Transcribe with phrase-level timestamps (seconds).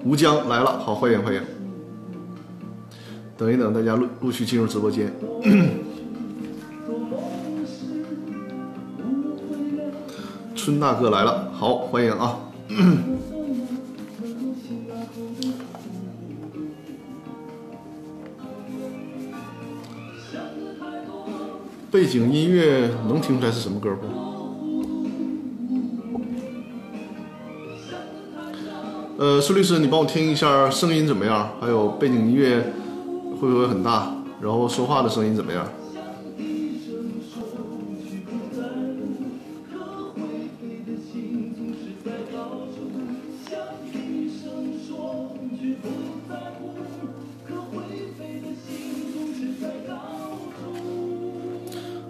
[0.00, 1.42] 啊，吴江来了，好，欢迎欢迎。
[3.36, 5.12] 等一等，大家陆陆续进入直播间。
[10.54, 12.38] 春大哥来了，好，欢迎啊。
[21.90, 24.29] 背景音乐能听出来是什么歌不？
[29.20, 31.50] 呃，苏律师，你帮我听一下声音怎么样？
[31.60, 32.72] 还有背景音乐
[33.38, 34.16] 会不会很大？
[34.40, 35.68] 然后说话的声音怎么样？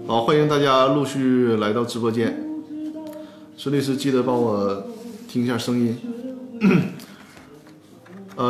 [0.07, 2.41] 好，欢迎大家陆续来到直播间。
[3.57, 4.85] 孙律师，记得帮我
[5.27, 5.99] 听一下声音。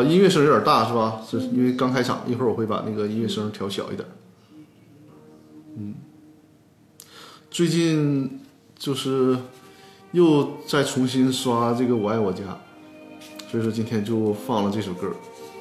[0.03, 1.21] 音乐声有点大，是吧？
[1.29, 4.07] 是因为刚开场，一会儿我会把那个音乐声调小一点。
[5.77, 5.95] 嗯，
[7.51, 8.41] 最近
[8.77, 9.37] 就是
[10.13, 12.43] 又在重新刷这个《我爱我家》，
[13.51, 15.11] 所以说今天就放了这首歌。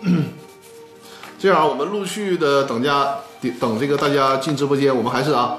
[1.40, 3.16] 这样，我们陆续的等家
[3.59, 5.58] 等这个大家进直播间，我们还是啊。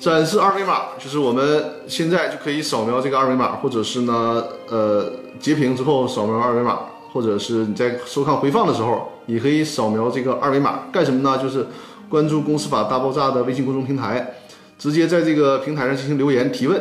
[0.00, 5.10] 展示二维码，就是我们现在就可以扫描这个二维码，或者是呢，呃，
[5.40, 6.80] 截屏之后扫描二维码，
[7.14, 11.38] 或者是你在收看回放的时候，也可以扫描这个二维码，干什么呢？
[11.40, 11.64] 就是
[12.08, 14.34] 关注《公司法大爆炸》的微信公众平台，
[14.76, 16.78] 直接在这个平台上进行留言提问，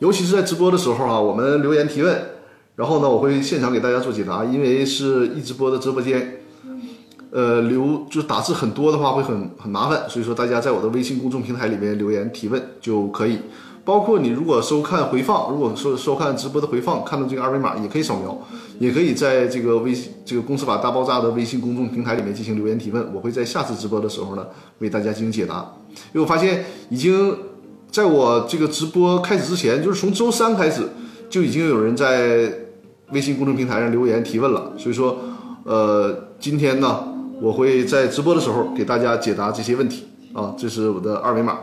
[0.00, 2.14] 尤其是在直播的时候啊，我们留言提问，
[2.76, 6.42] 然后呢，我会现场给大家做解答，因为是一直播的直播间。
[7.32, 13.38] 呃，留就打字很多的话会很很麻烦，所以说大家在我的微信公众平台里面留言提问就可以。
[13.84, 18.36] 包括你如果收看回放，如果说收看直播的回放，看到这个二维码也可以扫描，
[18.78, 24.46] 也可以在这个微信这个公司法大爆炸的微信公众平台里面进行留言提问，我会在下次直播的时候呢
[24.78, 25.74] 为大家进行解答。
[26.12, 27.36] 因为我发现已经
[27.90, 30.88] 在我这个直播开始之前，就是从周三开始
[31.28, 32.50] 就已经有人在
[33.12, 35.18] 微信公众平台上留言提问了，所以说
[35.64, 37.08] 呃今天呢。
[37.42, 41.58] 我会在直播的时候给大家解答这些问题啊，这是我的二维码。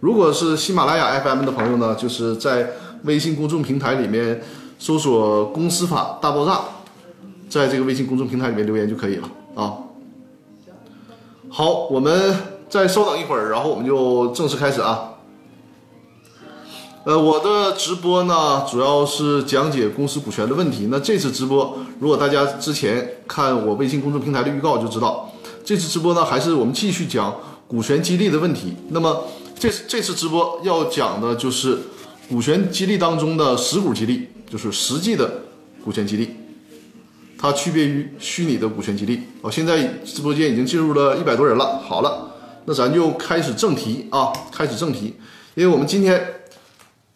[0.00, 2.70] 如果是喜马拉雅 FM 的朋友呢，就是在
[3.02, 4.40] 微信公众平台里面
[4.78, 6.60] 搜索“公司法大爆炸”，
[7.50, 9.74] 在这个微信公众平台里面留言就可以了啊。
[11.50, 12.36] 好，我们
[12.68, 15.14] 再稍等一会儿，然后我们就正式开始啊。
[17.04, 20.88] 呃，我的直播呢，主要是讲解公司股权的问题。
[20.90, 25.30] 那这次直播，如果大家之前看我微信公众平台的预告就知道，
[25.64, 27.34] 这次直播呢，还是我们继续讲
[27.66, 28.76] 股权激励的问题。
[28.90, 29.24] 那么
[29.58, 31.78] 这这次直播要讲的就是
[32.28, 35.42] 股权激励当中的实股激励，就是实际的
[35.84, 36.30] 股权激励，
[37.36, 39.22] 它区别于虚拟的股权激励。
[39.42, 41.78] 哦，现在直播间已经进入了一百多人了。
[41.78, 42.30] 好了，
[42.66, 45.16] 那咱就开始正题啊，开始正题，
[45.54, 46.34] 因为我们今天。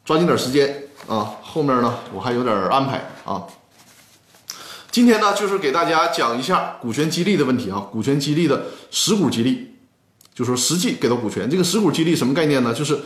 [0.05, 1.31] 抓紧点时间啊！
[1.41, 3.47] 后面呢，我还有点安排啊。
[4.91, 7.79] 今天呢，就是给大家讲一下股权激励的问题啊。
[7.93, 9.72] 股权激励的实股激励，
[10.35, 11.49] 就说实际给到股权。
[11.49, 12.73] 这个实股激励什么概念呢？
[12.73, 12.99] 就是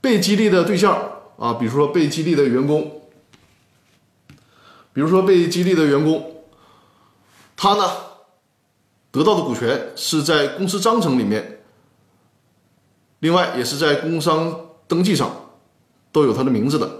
[0.00, 0.96] 被激励的对象
[1.38, 3.02] 啊，比如说被激励的员工，
[4.92, 6.44] 比如说被激励的员工，
[7.56, 7.90] 他呢
[9.10, 11.60] 得到的股权是在公司章程里面，
[13.20, 15.30] 另外也是在工商登记上。
[16.10, 16.90] 都有他的名字的，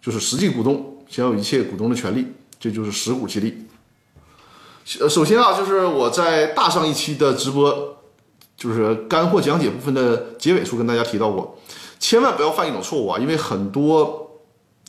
[0.00, 2.26] 就是实际股东享有一切股东的权利，
[2.58, 3.66] 这就是实股激励。
[4.98, 7.95] 呃，首先啊，就是我在大上一期的直播，
[8.66, 11.56] 就是干货讲解部分的结尾处跟大家提到过，
[12.00, 14.28] 千万不要犯一种错误啊，因为很多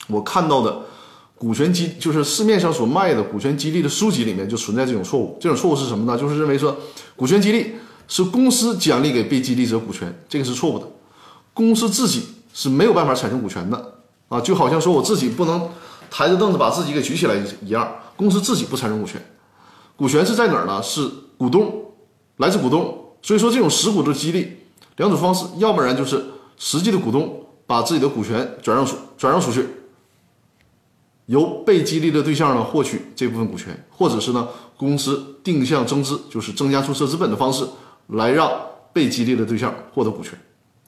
[0.08, 0.82] 我看到的
[1.38, 5.38] 股权激，就是市面上所卖的股权激励的书籍里面就存在这种错误。
[5.40, 6.18] 这种错误是什么呢？
[6.18, 6.76] 就是认为说
[7.16, 7.76] 股权激励
[8.08, 10.88] 是公司奖励给被激励者股权，这个是错误的，
[11.54, 12.24] 公司自己。
[12.54, 15.70] 是没有办法产生股权的啊，就好像说我自己不能
[16.10, 19.24] 抬着凳子把自己给举起来一样，公司自己不产生股权，
[19.96, 20.82] 股权是在哪儿呢？
[20.82, 21.08] 是
[21.38, 21.72] 股东，
[22.38, 23.07] 来自股东。
[23.28, 24.54] 所以说这种实股的激励，
[24.96, 26.24] 两种方式，要不然就是
[26.58, 29.68] 实际的股东把自己的股权转让出转让出去，
[31.26, 34.48] 由被激励的对象呢获取这部分股权，或者是呢
[34.78, 37.68] 公司定向增资，就是增加注册资本的方式
[38.08, 38.50] 来让
[38.94, 40.40] 被激励的对象获得股权。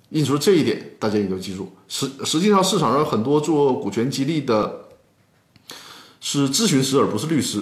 [0.07, 1.69] 因此这一点，大家也要记住。
[1.89, 4.85] 实实际上，市场上很多做股权激励的，
[6.21, 7.61] 是咨询师而不是律师。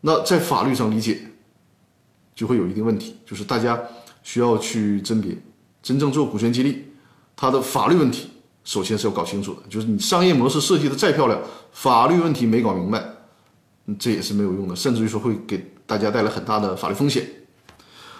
[0.00, 1.31] 那在法律上理解，
[2.42, 3.14] 就会有一定问题。
[3.24, 3.80] 就是大家
[4.24, 5.40] 需要去甄别，
[5.80, 6.88] 真正做股权激励，
[7.36, 8.30] 它的法律问题
[8.64, 11.40] 首先是要搞清楚的，就是你商业模式设计的再漂亮，
[11.70, 13.00] 法律问题没搞明白，
[13.96, 17.24] 这也是没有用的，甚至于说会给大家带来很大的法律风险。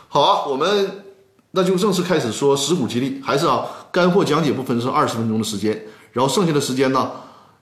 [0.07, 1.03] 好啊，我们
[1.51, 5.83] 那就正式开始说实股激励，还是啊，干货讲解部分是二十分钟的时间，
[6.13, 7.11] 然后剩下的时间呢，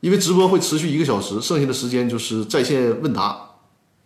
[0.01, 3.39] 因为直播会持续一个小时，剩下的时间就是在线问答，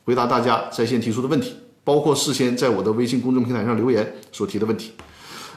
[0.05, 1.55] 回答大家在线提出的问题。
[1.85, 4.93] 包括事先在我的微信公众平台上留言所提的问题，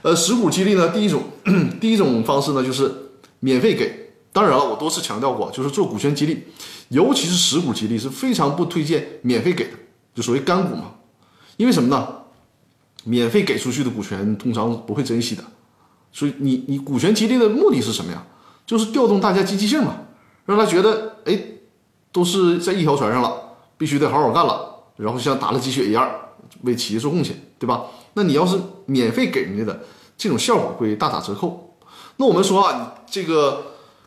[0.02, 1.24] 呃，实股激励呢，第一种，
[1.80, 2.94] 第一种方式呢就是
[3.40, 4.12] 免费给。
[4.34, 6.44] 当然了，我多次强调过，就是做股权激励，
[6.90, 9.72] 尤其是实股激励是非常不推荐免费给的，
[10.14, 10.94] 就所谓干股嘛。
[11.56, 12.08] 因为什么呢？
[13.04, 15.44] 免费给出去的股权通常不会珍惜的，
[16.12, 18.24] 所以你你股权激励的目的是什么呀？
[18.66, 19.96] 就是调动大家积极性嘛，
[20.46, 21.40] 让他觉得哎，
[22.12, 23.34] 都是在一条船上了，
[23.78, 24.77] 必须得好好干了。
[24.98, 26.10] 然后像打了鸡血一样
[26.64, 27.86] 为企业做贡献，对吧？
[28.14, 29.80] 那你要是免费给人家的，
[30.18, 31.76] 这种效果会大打折扣。
[32.18, 33.64] 那我们说啊，这个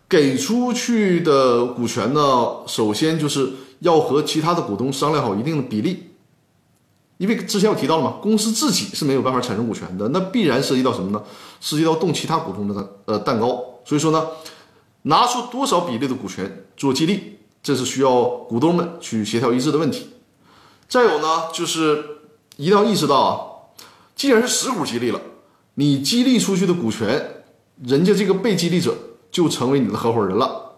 [0.09, 2.21] 给出去的股权呢，
[2.67, 6.11] 首先就是要和其他的股东商量好一定的比例，
[7.19, 11.23] 因为之前我提到了嘛，公司自己是没有办法产生股权的，那必然涉及到什么呢？
[11.61, 13.65] 涉及到动其他股东的呃蛋糕。
[13.85, 14.27] 所以说呢，
[15.03, 20.09] 拿出多少比例的股权做激励，这是需要股东们去协调一致的问题。
[20.91, 22.05] 再有呢，就是
[22.57, 23.31] 一定要意识到啊，
[24.17, 25.21] 既然是实股激励了，
[25.75, 27.45] 你激励出去的股权，
[27.85, 28.93] 人家这个被激励者
[29.31, 30.73] 就成为你的合伙人了，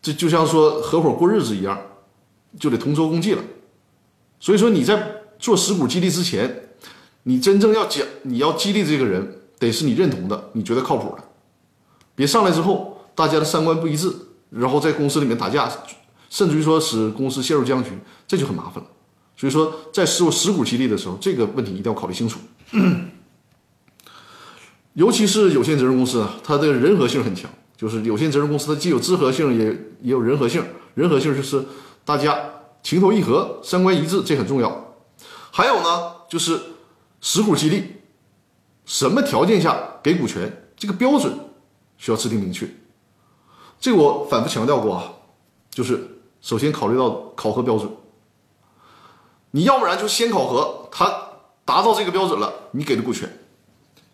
[0.00, 1.78] 这就像说合伙过日子一样，
[2.58, 3.44] 就得同舟共济了。
[4.40, 5.06] 所以说你在
[5.38, 6.70] 做实股激励之前，
[7.24, 11.22] 你真正要讲你要激励这个人，得是你认同的，你觉得靠谱的，
[12.14, 14.10] 别上来之后大家的三观不一致，
[14.48, 15.70] 然后在公司里面打架，
[16.30, 17.90] 甚至于说使公司陷入僵局，
[18.26, 18.90] 这就很麻烦了。
[19.36, 22.40] 所以说，在做实股激励的时候，这个问题一定要考虑清楚。
[24.94, 27.50] 尤其是有限责任公司啊，它的人和性很强。
[27.76, 29.66] 就是有限责任公司，它既有资合性，也
[30.00, 30.64] 也有人和性。
[30.94, 31.62] 人和性就是
[32.06, 32.34] 大家
[32.82, 34.96] 情投意合、三观一致，这很重要。
[35.50, 36.58] 还有呢，就是
[37.20, 37.84] 实股激励，
[38.86, 41.38] 什么条件下给股权，这个标准
[41.98, 42.66] 需要制定明确。
[43.78, 45.12] 这个我反复强调过啊，
[45.68, 47.90] 就是首先考虑到考核标准。
[49.52, 51.04] 你要不然就先考核，他
[51.64, 53.26] 达到这个标准了，你给的股权；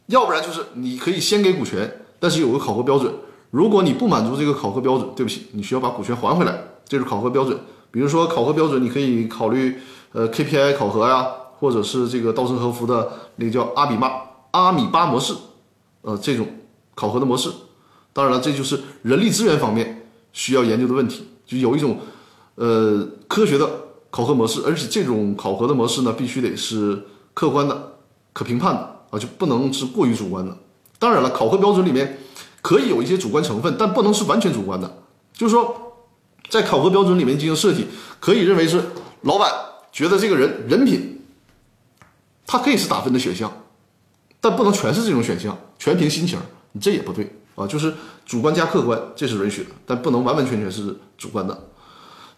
[0.07, 3.13] 要不然就是你可以先给股权，但是有个考核标准。
[3.51, 6.63] 如果你不满足这个考核标准，对不起，你需要把股权还回来。
[6.87, 7.59] 这是考核标准。
[7.91, 9.79] 比如说考核标准，你可以考虑
[10.13, 11.27] 呃 KPI 考核呀，
[11.59, 14.11] 或者是这个稻盛和夫的那个叫阿比巴
[14.53, 15.35] 阿米巴模式，
[16.03, 16.47] 呃，这种
[16.95, 17.51] 考核的模式。
[18.13, 21.99] 当然了，这就是人力资源方面需要研究的问题，就有一种
[22.55, 23.69] 呃科学的。
[24.13, 27.95] 考核模式，而且这种考核的模式呢，必须得是客观的、
[28.35, 30.55] 可评判的啊，就不能是过于主观的。
[30.99, 32.19] 当然了，考核标准里面
[32.61, 34.99] 可以有一些主观成分，但不能是完全主观的。
[35.33, 35.95] 就是说，
[36.51, 37.87] 在考核标准里面进行设计，
[38.21, 38.85] 可以认为是
[39.23, 39.51] 老板
[39.91, 41.25] 觉得这个人人品，
[42.47, 43.51] 他可以是打分的选项，
[44.43, 46.39] 但不能全是这种选项，全凭心情，
[46.73, 47.67] 你这也不对啊。
[47.67, 47.95] 就是
[48.27, 51.69] 主观加客观，这是允许的，但不能完完全全是主观的。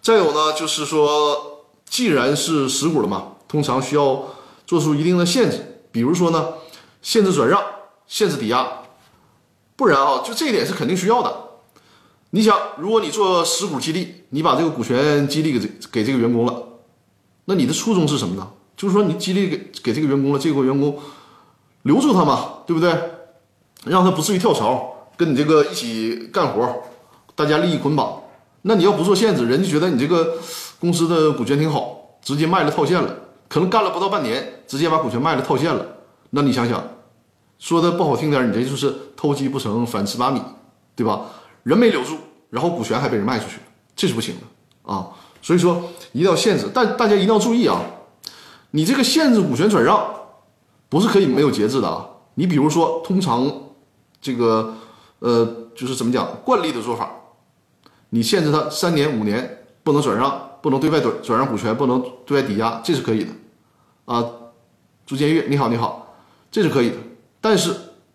[0.00, 1.50] 再有呢，就是说。
[1.94, 4.20] 既然是实股了嘛，通常需要
[4.66, 6.54] 做出一定的限制，比如说呢，
[7.00, 7.62] 限制转让、
[8.08, 8.66] 限制抵押，
[9.76, 11.32] 不然啊，就这一点是肯定需要的。
[12.30, 16.64] 你想，如果你做实股激励，你把这个股权激励给这给这个员工了，
[17.44, 18.50] 那你的初衷是什么呢？
[18.76, 20.98] 就是说你激励给给这个员工了，这个员工
[21.82, 22.92] 留住他嘛，对不对？
[23.84, 26.82] 让他不至于跳槽，跟你这个一起干活，
[27.36, 28.20] 大家利益捆绑。
[28.62, 30.38] 那你要不做限制，人家觉得你这个。
[30.85, 33.09] 公司的股权挺好，直接卖了套现了，
[33.49, 35.83] 可能干了不到半年，直接把股权卖了套现了。
[36.29, 36.87] 那你想想，
[37.59, 40.43] 说的不好听点，你这就是偷鸡不成反蚀把米，
[40.95, 41.23] 对吧？
[41.62, 42.19] 人没留住，
[42.50, 43.57] 然后股权还被人卖出去，
[43.97, 45.09] 这是不行的啊。
[45.41, 47.81] 所以说一定要限制，但大家一定要注意啊，
[48.73, 50.07] 你这个限制股权转让
[50.91, 52.07] 不是可以没有节制的啊。
[52.35, 53.50] 你比如说，通常
[54.21, 54.75] 这个
[55.21, 57.11] 呃，就是怎么讲，惯例的做法，
[58.11, 60.50] 你限制他三年五年不能转让。
[60.64, 63.30] 不能对外转转让股权，不能对外抵押，这是可以的，
[64.06, 64.25] 啊，
[65.04, 66.16] 朱建玉，你好，你好，
[66.50, 66.97] 这是可以的。
[67.38, 67.71] 但是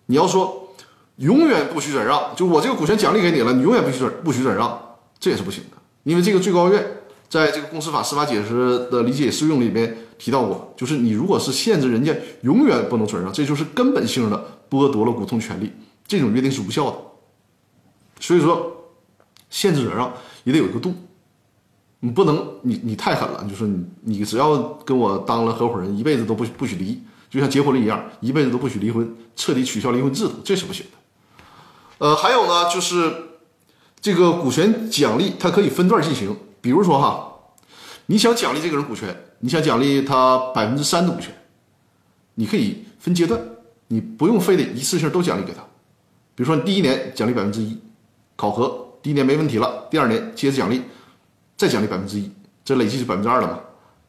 [0.08, 0.74] 你要说
[1.18, 5.78] 永远不许转让，就我这个股权奖励给你了，你永远不许转不许转让，这也是不行的。
[6.02, 6.84] 因为这个最高院
[7.30, 15.72] 在这个公司法司法解释的理解适用里面提到过，就是你如果是限制人家永远不能转让，这就是根本性的剥夺了股东权利，
[16.08, 16.98] 这种约定是无效的。
[18.20, 18.90] 所以说，
[19.52, 20.12] 限制转让
[20.46, 20.96] 也得有一个度。
[22.02, 30.98] 你不能，你你太狠了，就是你你只要跟我当了合伙人，一辈子都不不许离，就像结婚了一样，一辈子都不许离婚，彻底取消离婚制度，这是不行的。
[31.98, 33.14] 呃，还有呢，就是
[34.00, 36.36] 这个股权奖励，它可以分段进行。
[36.62, 37.34] 比如说哈，
[38.06, 41.34] 你想奖励这个人股权，你想奖励他百分之三的股权，
[42.36, 43.40] 你可以分阶段，
[43.88, 45.62] 你不用非得一次性都奖励给他。
[46.36, 47.78] 比如说，你第一年奖励百分之一，
[48.38, 50.82] 考核第一年没问题了，第二年接着奖励，
[51.60, 52.32] 再奖励百分之一，
[52.64, 53.60] 这累计是百分之二了嘛？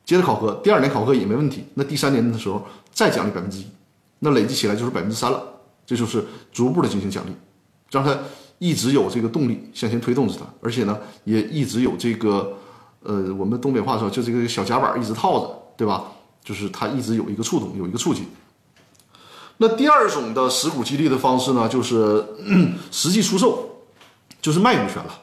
[0.04, 3.66] 接着考核，第二年考核也没问题，那第三年的时候再奖励百分之一，
[4.20, 5.42] 那累计起来就是百分之三了。
[5.84, 7.32] 这就是逐步的进行奖励，
[7.90, 8.16] 让他
[8.60, 12.56] 一直有这个动力向前推动着他，而且呢，也一直有这个，
[13.02, 16.04] 呃，我们东北话说就这个小夹板一直套着，对吧？
[16.44, 18.28] 就是他一直有一个触动，有一个促进。
[19.56, 22.24] 那第二种的实股激励的方式呢，就是
[22.90, 23.82] 实际出售，
[24.40, 25.22] 就是卖股权了，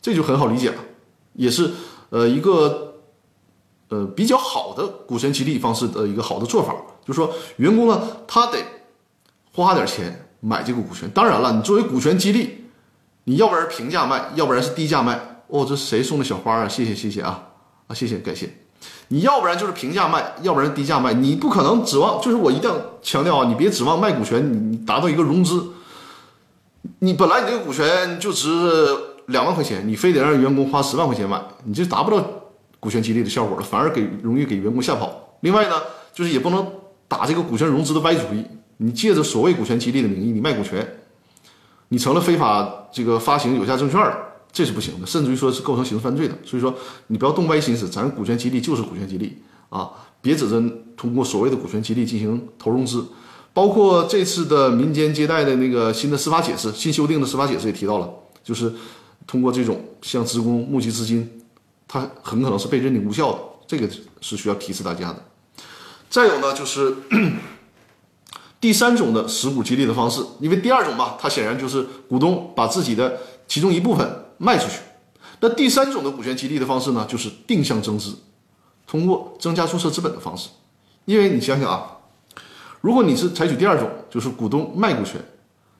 [0.00, 0.76] 这就很好理解了，
[1.34, 1.70] 也是
[2.10, 2.94] 呃一个
[3.88, 6.74] 呃比较好的股权激励方式的一个好的做法，
[7.06, 8.58] 就是说员工呢，他得。
[9.56, 12.64] 花点钱买这个股权，当然了，你作为股权激励，
[13.22, 15.44] 你要不然平价卖，要不然是低价卖。
[15.46, 16.68] 哦，这谁送的小花啊？
[16.68, 17.50] 谢谢谢谢啊
[17.86, 18.52] 啊，谢谢感谢。
[19.06, 22.20] 你要不然就是平价卖，要不然低价卖，你不可能指望。
[22.20, 25.68] 就是我一定要强调啊，你别指望卖股权，你你达到一个融资。
[26.98, 28.48] 你本来你这个股权就值
[29.26, 32.24] 两万块钱，你非得让员工花十万块钱买，你就达不到
[32.78, 35.38] 股权激励的效果了，反而给容易给员工吓跑。
[35.40, 35.74] 另外呢，
[36.12, 36.66] 就是也不能
[37.08, 38.44] 打这个股权融资的歪主意。
[38.78, 40.86] 你借着所谓股权激励的名义，你卖股权，
[41.88, 44.16] 你成了非法这个发行有价证券了，
[44.52, 46.34] 这是不行的，甚至于说是构成刑事犯罪的。
[46.44, 46.74] 所以说，
[47.06, 49.38] 你不要动歪心思，咱股权激励就是股权激励
[49.68, 49.90] 啊，
[50.20, 50.60] 别指着
[50.96, 53.06] 通过所谓的股权激励进行投融资。
[53.52, 58.10] 包括这次的民间借贷的那个新的司法解释，新修订的司法解释也提到了，
[58.42, 58.72] 就是
[59.26, 61.42] 通过这种向职工募集资金，
[61.88, 63.88] 它很可能是被认定无效的，这个
[64.20, 65.22] 是需要提示大家的。
[66.08, 66.96] 再有呢，就是。
[68.60, 74.78] 第三种的实股激励的方式，因为第二种嘛，它显然就是股东把自己的其中一部分卖出去。
[75.40, 78.16] 那第三种的股权激励的方式呢，就是定向增资，
[78.86, 80.48] 通过增加注册资本的方式。
[81.04, 81.98] 因为你想想啊，
[82.80, 85.22] 如果你是采取第二种，就是股东卖股权，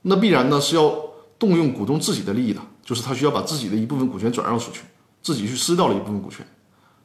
[0.03, 0.95] 那必然呢是要
[1.39, 4.83] 动用股东自己的利益的，就是他需要把自己的一部分股权转让出去，
[5.23, 6.47] 自己去撕掉了一部分股权。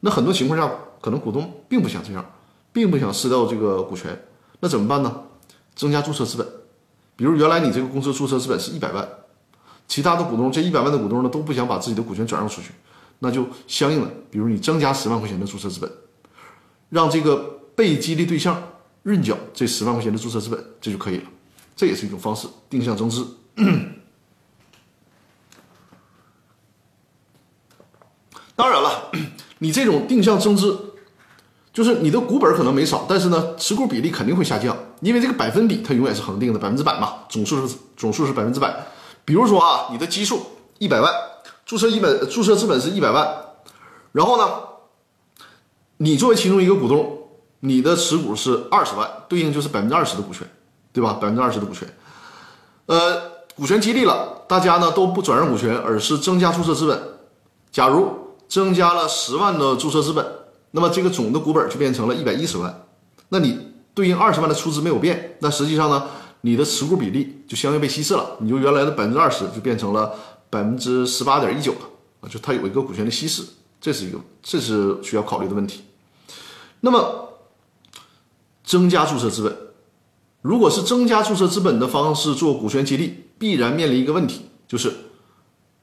[0.01, 0.69] 那很多情况下，
[1.01, 2.25] 可能股东并不想这样，
[2.71, 4.25] 并不想撕掉这个股权，
[4.59, 5.23] 那怎么办呢？
[5.75, 6.45] 增加注册资本，
[7.15, 9.07] 比如原来你这个公司注册资本是一百万，
[9.87, 12.71] 其他的股东这一百万的股东呢都不想把自己的股权转让出去，
[13.19, 15.89] 那就相应的，比如你增加十万块钱的注册资本，
[16.89, 18.61] 让这个被激励对象
[19.03, 21.23] 认缴这十万块钱的注册资本，这就可以了。
[21.75, 23.25] 这也是一种方式，定向增资。
[28.59, 29.09] 当然了，
[29.59, 30.77] 你这种定向增资。
[31.71, 38.75] 就是你的股本可能没少，但是呢，持股比例肯定会下降，因为这个百分比它永远是恒定的，百分之百嘛，总数是总数是百分之百。
[39.23, 40.41] 比如说啊，你的基数
[40.79, 41.09] 一百万，
[41.65, 43.25] 注册一本注册资本是一百万，
[44.11, 44.49] 然后呢，
[45.97, 47.17] 你作为其中一个股东，
[47.61, 50.45] 你的持股是二十万，对应就是百分之二十的股权，
[50.91, 51.13] 对吧？
[51.13, 51.87] 百分之二十的股权，
[52.87, 53.21] 呃，
[53.55, 56.99] 股权激励了，大家呢都不转让股权，而是增加注册资本。
[57.71, 60.25] 假如增加了十万的注册资本。
[60.71, 62.87] 那么这个总的股本就变成了一百一十万，
[63.29, 63.57] 那你
[63.95, 66.07] 对应二十万的出资没有变，那实际上呢，
[66.41, 70.13] 你的持股比例就相应被稀释了，你就原来的百分之二十就变成了
[70.49, 71.79] 百分之十八点一九了
[72.21, 73.43] 啊，就它有一个股权的稀释，
[73.81, 75.81] 这是一个这是需要考虑的问题。
[76.81, 77.29] 那么
[78.63, 79.57] 增加注册资本，
[80.43, 84.93] 如果是增加注册资本的方式做股权激励，必然面临一个问题，就是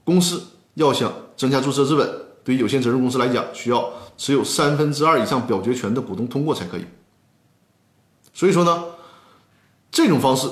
[0.04, 0.40] 公司
[0.74, 3.90] 要想增加注册资本，对于有限责任公司来讲，需要。
[4.18, 6.86] 持有三分之二以上表决权的股东通过才可以。
[8.32, 8.84] 所以说呢，
[9.90, 10.48] 这种方式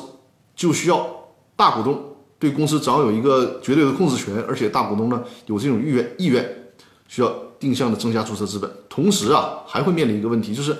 [0.54, 1.08] 就需要
[1.56, 1.98] 大股东
[2.38, 6.74] 对公司掌有一个绝对的控制权，而且大股东呢有这种意愿意愿，
[7.08, 8.70] 需要定向的增加注册资本。
[8.90, 10.76] 同时啊，还会面临一个问题，就是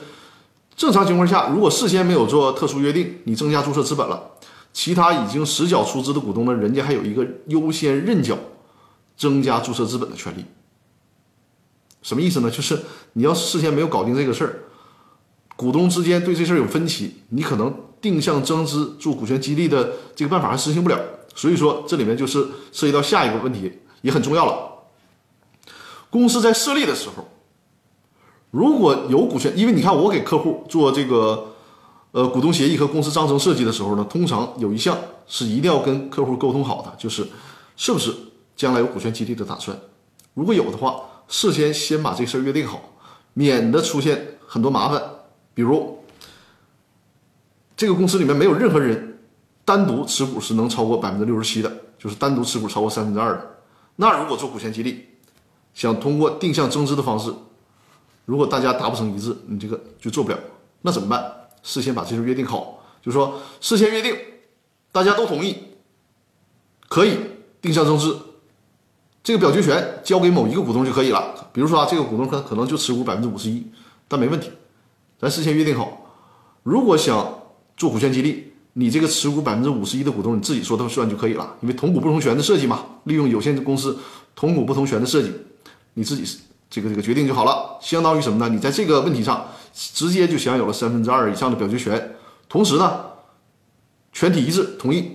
[0.76, 4.23] 正常情况下，如果事先没有做特殊约定，你增加注册资本了，
[4.75, 8.37] 其他已经实缴出资的股东呢，人家还有一个优先认缴
[9.16, 10.44] 增加注册资本的权利。
[12.04, 12.50] 什么意思呢？
[12.50, 12.78] 就是
[13.14, 14.61] 你要事先没有搞定这个事儿，
[15.56, 21.00] 股东之间对这事儿有分歧，你可能定向增资做股权激励的这个办法还实行不了。
[21.34, 24.70] 所以说，这里面就是涉及到下一个问题，也很重要了。
[26.11, 27.26] 公司在设立的时候，
[28.50, 31.54] 如果有股权，因为你看我给客户做这个
[32.12, 37.26] 呃股东协议和公司章程设计的时候呢，通常有一项是一定要跟客户沟通好的，就是
[37.78, 38.14] 是不是
[38.54, 39.75] 将来有股权激励的打算，
[40.34, 41.00] 如果有的话。
[41.28, 42.93] 事先先把这事儿约定好，
[43.33, 45.02] 免得出现很多麻烦。
[45.54, 46.04] 比如，
[47.76, 49.21] 这个公司里面没有任何人
[49.64, 53.59] 单独持股是能超过百分之六十七的，就是单独持股超过三分之二的。
[53.97, 55.07] 那如果做股权激励，
[55.73, 57.33] 想通过定向增资的方式，
[58.25, 60.38] 如果大家达不成一致，你这个就做不了，
[60.83, 61.33] 那怎么办？
[61.62, 64.16] 事先把这事约定好，就说事先约定，
[64.93, 65.57] 大家都同意，
[66.88, 67.19] 可以
[67.62, 68.19] 定向增资，
[69.25, 71.35] 这个表决权交给某一个股东就可以了。
[71.50, 73.66] 比如说啊，这个股东可可能就持股百分之五十一，
[74.07, 74.50] 但没问题，
[75.19, 76.12] 咱事先约定好，
[76.62, 77.26] 如果想
[77.75, 83.99] 做股权激励，你这个持股百分之五十一的股东你自己说的算就可以了，因为同股不同权的设计嘛，利用有限公司
[84.37, 85.33] 同股不同权的设计。
[85.95, 86.38] 你自己
[86.69, 88.52] 这个这个决定就好了，相当于什么呢？
[88.52, 92.16] 你在这个问题上直接就享有了三分之二以上的表决权，
[92.47, 93.00] 同时呢，
[94.12, 95.12] 全体一致同意。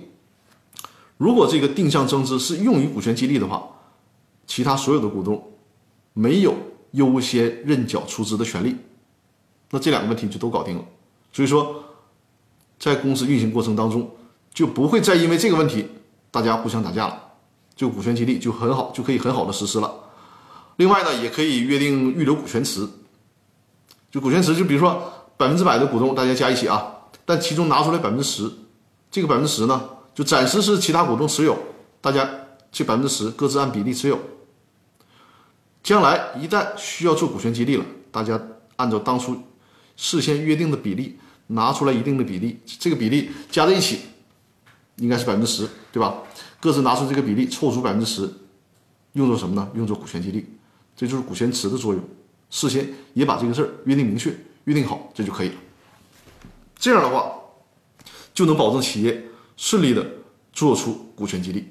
[1.16, 3.62] 如果这个定向增资是用于股权激励的话，
[4.50, 5.40] 其他所有的股东
[6.12, 6.52] 没有
[6.90, 8.74] 优先认缴出资的权利，
[9.70, 10.84] 那这两个问题就都搞定了。
[11.32, 11.84] 所以说，
[12.76, 14.10] 在公司运行过程当中，
[14.52, 15.86] 就不会再因为这个问题
[16.32, 17.16] 大家互相打架了，
[17.76, 19.94] 就股权激励就很好，就可以很好的实施了。
[20.78, 22.88] 另外呢，也可以约定预留股权池，
[24.10, 25.00] 就股权池，就比如说
[25.36, 26.92] 百分之百的股东大家加一起啊，
[27.24, 28.50] 但其中拿出来百分之十，
[29.12, 29.80] 这个百分之十呢，
[30.12, 31.56] 就暂时是其他股东持有，
[32.00, 32.28] 大家
[32.72, 34.18] 这百分之十各自按比例持有。
[35.82, 38.40] 将来一旦需要做股权激励了，大家
[38.76, 39.40] 按照当初
[39.96, 41.18] 事先约定的比例
[41.48, 44.00] 拿出来一定的比例，这个比例加在一起
[44.96, 46.14] 应该是百分之十，对吧？
[46.60, 48.30] 各自拿出这个比例凑足百分之十，
[49.14, 49.70] 用作什么呢？
[49.74, 50.46] 用作股权激励。
[50.94, 52.08] 这就是股权池的作用，
[52.50, 54.30] 事先也把这个事儿约定明确、
[54.64, 55.54] 约定好，这就可以了。
[56.76, 57.32] 这样的话，
[58.34, 59.24] 就能保证企业
[59.56, 60.06] 顺利的
[60.52, 61.68] 做出股权激励。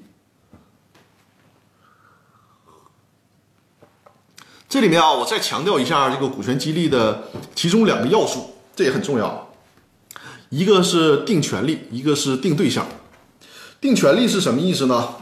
[4.70, 7.24] 这里面啊，我再强调一下这个股权激励的
[7.56, 9.50] 其中两个要素，这也很重要。
[10.50, 12.86] 一个是定权利，一个是定对象。
[13.80, 15.16] 定权利是什么意思呢？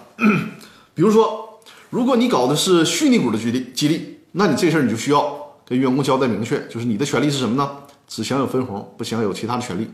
[0.94, 1.46] 比如说。
[1.90, 7.70] 如果你搞的是虚拟股的激励激励，那你这事儿你就需要跟员工交代明确，就是你的权利是什么呢？
[8.06, 9.88] 只享有分红，不享有其他的权利，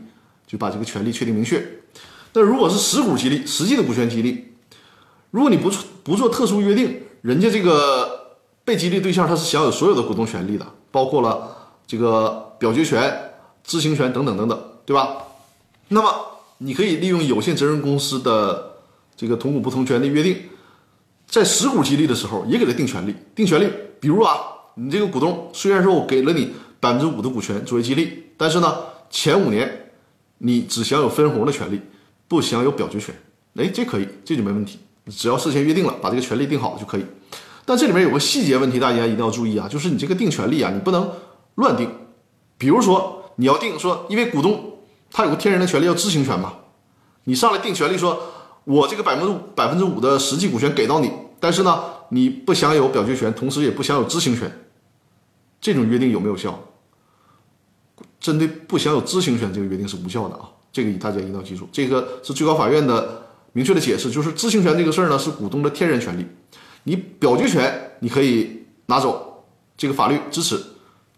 [0.45, 1.65] 就把这个权利确定明确。
[2.33, 4.43] 那如果是实股激励，实际的股权激励，
[5.31, 5.71] 如果你不
[6.03, 8.24] 不做特殊约定，人家这个
[8.65, 11.55] 被激励对象他是享有所有的股东权利的，包括了
[11.87, 13.31] 这个表决权、
[13.63, 15.17] 知情权等等等等，对吧？
[15.87, 16.11] 那么
[16.57, 18.71] 你可以利用有限责任公司的
[19.15, 20.37] 这个同股不同权的约定。
[21.27, 23.67] 在实股激励的时候，也给他定权利，定权利。
[23.99, 24.37] 比如啊，
[24.75, 28.77] 你这个股东虽然说我给了你百分之五的股权作为激励，但是呢，
[29.09, 29.91] 前五年
[30.39, 31.81] 你只享有分红的权利，
[32.27, 33.13] 不享有表决权。
[33.55, 34.79] 哎，这可以，这就没问题。
[35.09, 37.05] 只要事先约定了，把这个权利定好就可以。
[37.65, 41.11] 但这里面有个细节问题，大家一定要注意啊，就是你这个定权利啊，你不能
[41.55, 41.89] 乱定。
[42.57, 44.77] 比如说你要定说，因为股东
[45.11, 46.53] 他有个天然的权利，要知情权嘛，
[47.25, 48.31] 你上来定权利说。
[48.67, 54.51] 我这个百分之五百分之五的实际股权给到你，但是呢，你不享有表决权，同时也不享有知情权，
[55.61, 56.59] 这种约定有没有效？
[58.19, 60.49] 针对不享有知情权，这个约定是无效的啊！
[60.71, 63.21] 这个大家一定要记住，这个是最高法院的
[63.53, 66.25] 明确的解释，就是知情权这个事儿呢是股东的天然权利，
[66.85, 69.45] 你表决权你可以拿走，
[69.77, 70.57] 这个法律支持，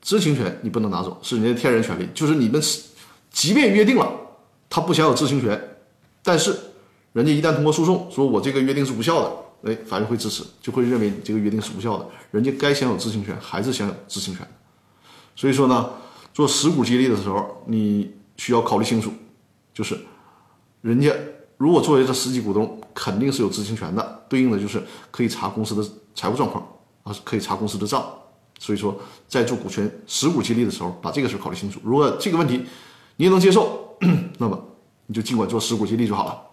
[0.01, 2.61] 知情权你不能拿走，是人家天然权利，就是你们
[3.29, 4.11] 即便约定了
[4.67, 5.77] 他不享有知情权，
[6.23, 6.57] 但是。
[7.13, 9.23] 人家一旦通过诉讼说我这个约定是无效
[9.63, 12.05] 的，哎，法院会支持，就会认为你这个约定是无效的。
[12.29, 14.47] 人家该享有知情权还是享有知情权。
[15.35, 15.89] 所以说呢，
[16.31, 19.11] 做实股激励的时候，你需要考虑清楚，
[19.73, 19.97] 就是
[20.81, 21.11] 人家
[21.57, 25.83] 如果作为这实际股东，肯定是有知情权的，对应的就是可以查公司的
[26.15, 26.65] 财务状况
[27.03, 28.05] 啊，可以查公司的账。
[28.59, 28.95] 所以说，
[29.27, 31.79] 在做股权实股激励的时候，把这个事考虑清楚。
[31.83, 32.65] 如果这个问题
[33.17, 33.95] 你也能接受，
[34.39, 34.59] 那么
[35.05, 36.43] 你就尽管做实股激励就好了。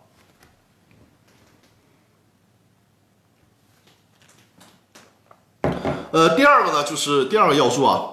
[6.12, 8.04] 呃，第二个呢，就是第二个要素啊，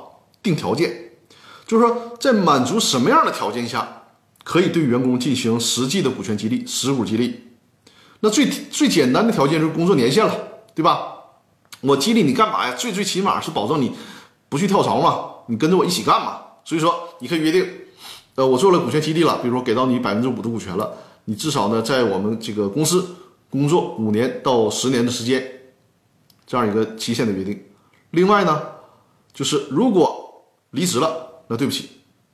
[0.41, 1.11] 定条件，
[1.67, 4.00] 就是说在满足什么样的条件下，
[4.51, 7.39] 可以对员工进行实际的股权激励、实股激励。
[8.19, 10.35] 那最最简单的条件就是工作年限了，
[10.75, 11.13] 对吧？
[11.79, 12.75] 我激励你干嘛呀？
[12.75, 13.93] 最最起码是保证你
[14.49, 16.41] 不去跳槽嘛，你跟着我一起干嘛。
[16.65, 17.65] 所以说，你可以约定，
[18.35, 23.15] 呃，我做了股权激励了，比如说给到你百分之五的股权了，你至少呢在我们这个公司
[23.49, 25.41] 工作五年到十年的时间，
[26.45, 27.57] 这样一个期限的约定。
[28.09, 28.61] 另外呢，
[29.33, 31.89] 就是如果离职了，那对不起，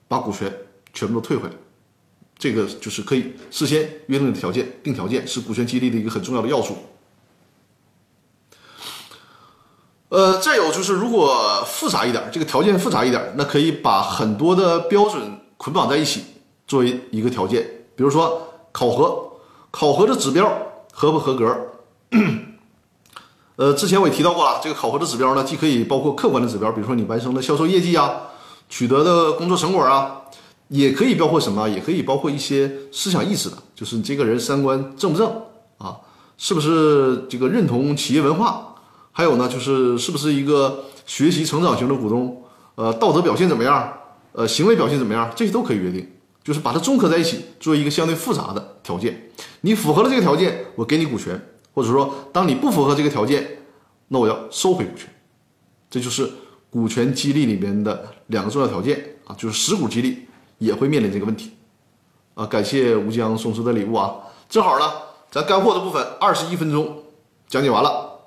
[0.08, 0.51] 把股权
[0.95, 1.53] 全部都退回来。
[2.38, 6.78] 这个就是可以事先约定的条件，定条件是股权激励的一个很重要的要素。
[10.10, 16.23] 呃，再有就是，如果复杂一点，这个条件复杂一点，那可以把很多的标准捆绑在一起，
[16.65, 17.62] 作为一个条件。
[17.95, 19.34] 比如说考核，
[19.69, 20.50] 考核的指标
[20.93, 21.73] 合不合格？
[23.58, 28.21] 呃，之前我也提到过了，这个考核的指标呢，既可以包括客观的指标，比如说你完成的销售业绩啊，
[28.69, 30.21] 取得的工作成果啊，
[30.69, 31.67] 也可以包括什么？
[31.69, 35.30] 也可以包括一些思想意识的，就是你这个人三观正不正
[35.77, 35.97] 啊？
[36.38, 38.75] 是不是这个认同企业文化？
[39.12, 42.43] 还有呢，就是是不是一个学习成长型的股东？
[42.75, 43.91] 呃，道德表现怎么样？
[44.34, 45.32] 呃，行为表现怎么样？
[45.36, 46.08] 这些都可以约定，
[46.43, 49.32] 就是把它综合在一起，做一个相对复杂的条件。
[49.62, 51.41] 你符合了这个条件，我给你股权。
[51.73, 53.47] 或者说，当你不符合这个条件，
[54.08, 55.08] 那我要收回股权，
[55.91, 56.27] 这就是
[56.71, 60.26] 股权激励里面的两个重要条件啊，就是实股激励
[60.57, 61.53] 也会面临这个问题
[62.33, 62.45] 啊。
[62.45, 64.15] 感谢吴江送出的礼物啊，
[64.49, 64.91] 正好呢，
[65.31, 67.03] 咱干货的部分二十一分钟
[67.47, 68.19] 讲解完了，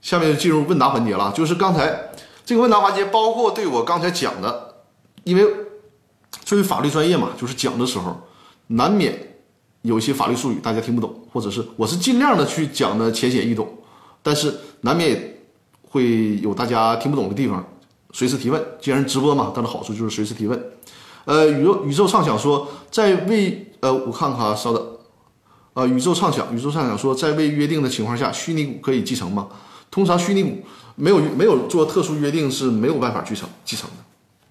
[0.00, 1.32] 下面就进入问答环节了。
[1.34, 2.10] 就是刚才
[2.44, 4.74] 这个问答环节，包括对我刚才讲的，
[5.24, 5.44] 因为
[6.44, 8.16] 作为法律专业嘛，就是讲的时候
[8.66, 9.28] 难免。
[9.82, 13.66] 有一些法律术语大家听不懂，或者是我是尽量的去讲的浅显易懂，
[14.22, 15.38] 但是难免
[15.88, 17.66] 会有大家听不懂的地方，
[18.12, 18.62] 随时提问。
[18.78, 20.62] 既然直播嘛，它的好处就是随时提问。
[21.30, 24.84] 呃，宇宙宇宙畅想说，在未呃，我看看啊，稍等。
[25.74, 29.46] 啊，宇宙畅想，宇宙畅想说，在未约定的情况下，虚拟股可以继承吗？
[29.92, 30.58] 通常虚拟股
[30.96, 33.96] 没有没有做特殊约定是没有办法继承继承的，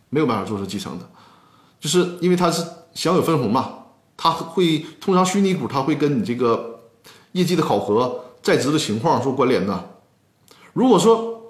[0.10, 1.10] 没有办法做出继承的，
[1.82, 2.64] 就是因为它是
[2.94, 3.74] 享有分红嘛。
[4.16, 6.80] 它会通常虚拟股，它会跟你这个
[7.34, 9.90] 业绩的考核、在职的情况做关联的。
[10.72, 11.42] 如果说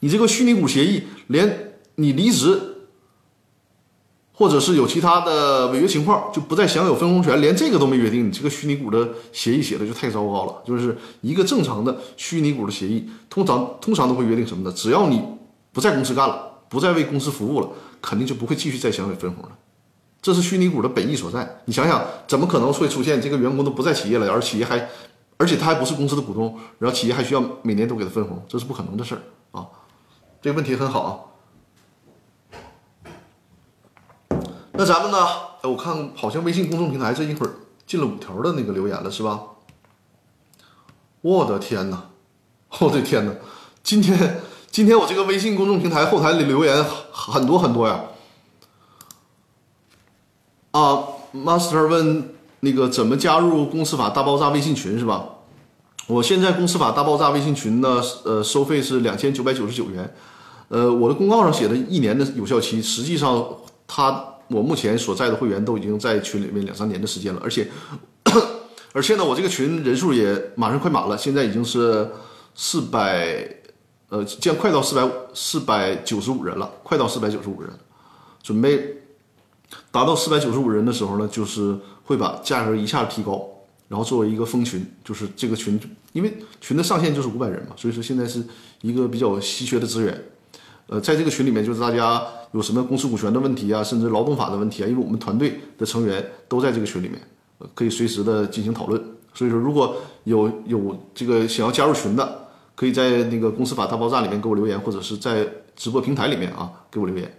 [0.00, 2.71] 你这个虚拟股协议连你离职，
[4.34, 10.54] 或者是有其他的违约情况，就不再享有分红权，连这个都没约定，你这个虚拟股的协议写的就太糟糕了。
[10.66, 14.74] 就是一个正常的虚拟股的协议，通常通常都会约定什么呢？
[14.74, 15.22] 只要你
[15.72, 17.68] 不在公司干了，不再为公司服务了，
[18.00, 19.50] 肯定就不会继续再享有分红了。
[20.22, 21.62] 这是虚拟股的本意所在。
[21.66, 24.88] 你想想，怎么可能会出现这个员工都不在企业了，而企业还，
[25.36, 29.66] 而且他还不是公司的股东，然后企业还需要每年都给他分红，这是不可能的事儿啊！
[30.40, 31.31] 这个问题很好啊。
[34.74, 35.18] 那咱们呢？
[35.62, 37.52] 我看好像微信公众平台这一会儿
[37.86, 39.40] 进了五条的那个留言了，是吧？
[41.20, 42.04] 我的天哪！
[42.80, 43.32] 我的天哪！
[43.82, 48.00] 今天今天我这个微信公众平台后台里留言很多很多呀。
[50.70, 51.04] 啊
[51.34, 55.26] ，Master 问那个怎么加入公司法大爆炸微信群是吧？
[56.06, 60.14] 我现在公司法大爆炸微信群呢，呃，收费是两千九百九十九元，
[60.68, 63.46] 呃，我的公告上写的一年的有效期，实际上
[63.86, 67.68] 它我目前所在的会员都已经在群里面两三年的时间了，而且
[68.92, 72.08] 而且呢，我这个群人数也马上快满了，现在已经是
[72.54, 73.48] 四百，
[74.10, 77.70] 呃，将快到四百四百九十五人了，快到四百九十五人，
[78.42, 78.98] 准备。
[79.90, 83.48] 达到四百九十五人的时候呢，就是会把价格一下提高，
[83.88, 85.80] 然后作为一个封群，就是这个群，
[86.12, 88.44] 因为群的上限就是五百人嘛，所以说现在是
[88.82, 90.24] 一个比较稀缺的资源。
[90.88, 97.20] 呃，在这个群里面，就是大家有什么公司股权的问题啊，甚至劳动法的问题啊，因为我们团队的成员都在这个群里面，
[97.74, 99.02] 可以随时的进行讨论。
[99.34, 107.34] 所以说，如果有有这个想要加入群的，可以在那个公司法大爆炸里面给我留言，或者是在直播平台里面啊给我留言。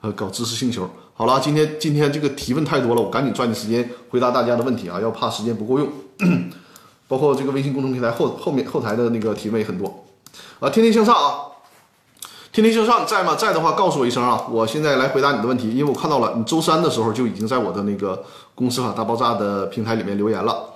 [0.00, 0.88] 呃，搞知识星球。
[1.14, 5.88] 好了，今天今天这个提问太多了，我赶紧抓紧时间回答大家的问题啊，要怕时间不够用。
[7.08, 10.04] 包括这个微信公众平台后后面后台的那个提问也很多
[10.60, 10.68] 啊。
[10.68, 11.47] 天天向上啊，
[12.50, 13.34] 天天向上在吗？
[13.34, 20.70] 在的话告诉我一声啊，我现在来回答你的问题，因为我看到了你周三的时候就已经在我的那个公司法大爆炸的平台里面留言了。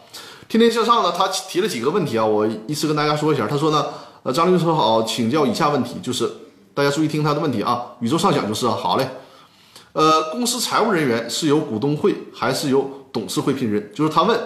[0.48, 3.46] 天天向上呢，他提了几个问题啊，我依次跟大家说一下。
[3.48, 3.86] 他说呢，
[4.22, 6.30] 呃，张律师好，请教以下问题，就是
[6.74, 7.82] 大家注意听他的问题啊。
[8.00, 9.08] 宇宙上想就是啊好嘞。
[9.94, 13.90] 呃，公司财务人员是由股东会还是由董事会聘任？
[13.94, 14.38] 就是他问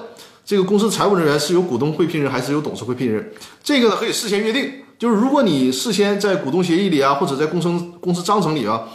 [0.45, 3.33] 这个公司财务人员是由股东会聘任还是由董事会聘任？
[3.63, 7.69] 这个呢可以事先约定，就是如果你事先在股东协议里啊，或者在公司
[8.01, 8.89] 公司章程里啊，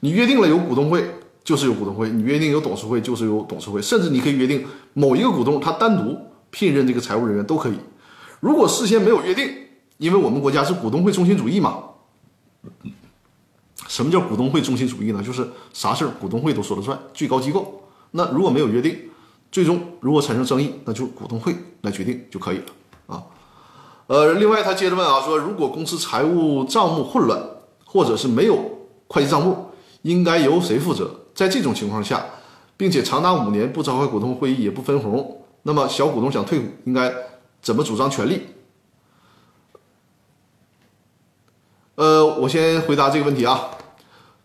[0.00, 1.04] 你约定了有股东会
[1.42, 6.18] 就是有股东会，你约定有董事会就是有董事会，甚至你可以约定某一个股东他单独
[6.50, 7.74] 聘任这个财务人员都可以。
[8.40, 9.48] 如果事先没有约定，
[9.98, 11.78] 因为我们国家是股东会中心主义嘛。
[13.88, 15.22] 什么叫股东会中心主义呢？
[15.22, 17.82] 就是啥事儿股东会都说了算，最高机构。
[18.10, 18.94] 那如果没有约定，
[19.50, 22.64] 最终如果产生争议，那就股东会来决定就可以了。
[24.06, 27.42] 呃，另外他接着问啊，说如果公司财务账目混乱，
[27.84, 28.56] 或者是没有
[29.08, 29.66] 会计账目，
[30.02, 31.10] 应该由谁负责？
[31.34, 32.24] 在这种情况下，
[32.76, 37.12] 并且长达五年不召开股东会议也不分红，那么小股东想退股，应该
[37.60, 38.46] 怎么主张权利？
[41.96, 43.70] 呃，我先回答这个问题啊，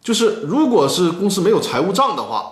[0.02, 2.52] 就是如果是公司没有财务账的话，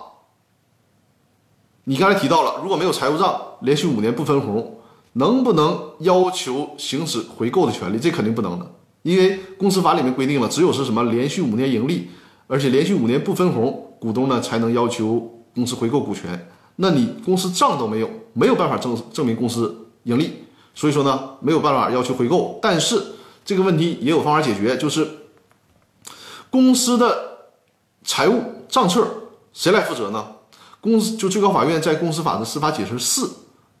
[1.84, 4.79] 你刚才提到了，如果没有财务账，连续五年不分红，
[5.14, 7.98] 能不能要求行使回购的权利？
[7.98, 8.70] 这肯定不能的，
[9.02, 12.08] 因为公司法里面规定了，只有是什么连续五年盈利，
[12.46, 16.48] 而且连续五年不分红，股东呢才能要求公司回购股权。
[16.76, 20.44] 那你公司账都没有，没有办法证证明公司盈利，
[20.74, 22.58] 所以说呢没有办法要求回购。
[22.62, 23.02] 但是
[23.44, 25.06] 这个问题也有方法解决，就是
[26.48, 27.50] 公司的
[28.04, 29.06] 财务账册
[29.52, 30.24] 谁来负责呢？
[30.80, 33.30] 公司就最高法院在公司法的司法解释四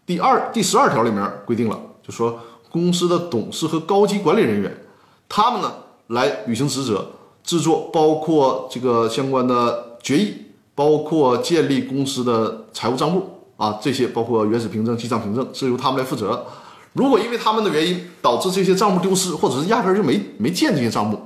[0.06, 2.38] 第二第十二条里面规定了，就说
[2.70, 4.84] 公司的董事和高级管理人员，
[5.28, 5.72] 他们呢
[6.08, 7.06] 来履行职责，
[7.44, 10.34] 制作包括这个相关的决议，
[10.74, 16.44] 包括建立公司的财务账簿啊，这些包括原始凭证、记账凭证是由他们来负责。
[16.92, 21.16] 如果因为他们的原因导致这些账目丢失，或者是压根就没没建这些账目，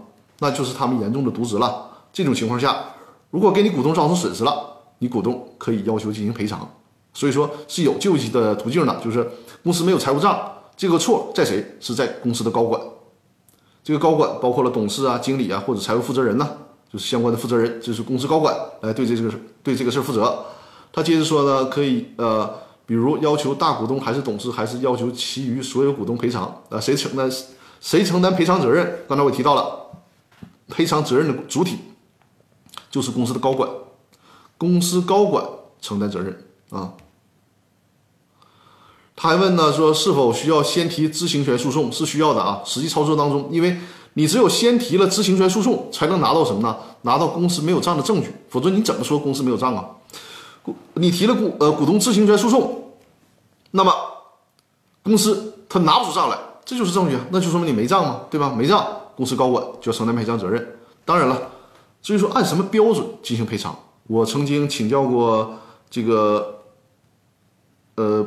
[0.41, 1.91] 那就是他们严重的渎职了。
[2.13, 2.85] 这种情况下，
[3.31, 4.53] 如果给你股东造成损失了，
[4.99, 6.69] 你股东可以要求进行赔偿，
[7.15, 9.27] 所以说是有救济的途径的，就是
[9.63, 11.65] 公司没有财务账，这个错在谁？
[11.81, 12.81] 是在公司的高管，
[13.83, 16.51] 这个高管包括了董事啊、经理啊或者财务负责人呢，
[16.93, 20.45] 就是相关的负责人，就是公司高管来对这个对这个事负责。
[20.93, 22.53] 他接着说呢，可以呃，
[22.85, 26.81] 比如要求大股东还是董事，还是要求其余所有股东赔偿啊？
[26.81, 27.31] 谁承担
[27.81, 29.01] 谁承担赔偿责任？
[29.09, 29.87] 刚才我提到了，
[30.69, 31.79] 赔偿责任的主体
[32.91, 33.69] 就是公司的高管。
[34.57, 35.45] 公司高管
[35.81, 36.93] 承担责任啊。
[39.17, 41.91] 他还问呢，说是否需要先提知情权诉讼？
[41.91, 42.61] 是需要的啊。
[42.65, 43.77] 实际操作当中，因为
[44.15, 46.77] 你只有先提了知情权诉讼，才能拿到什么呢？
[47.03, 48.35] 拿到公司没有账的证据。
[48.49, 49.85] 否则你怎么说公司没有账啊？
[50.63, 52.93] 股你提了股呃股东知情权诉讼，
[53.71, 53.93] 那么
[55.03, 57.25] 公司他拿不出账来，这就是证据啊。
[57.31, 58.53] 那就说明你没账嘛，对吧？
[58.57, 60.77] 没账，公司高管就要承担赔偿责任。
[61.05, 61.41] 当然了，
[62.03, 63.79] 至于说按什么标准进行赔偿？
[64.07, 65.55] 我曾经请教过
[65.91, 66.61] 这个，
[67.97, 68.27] 呃，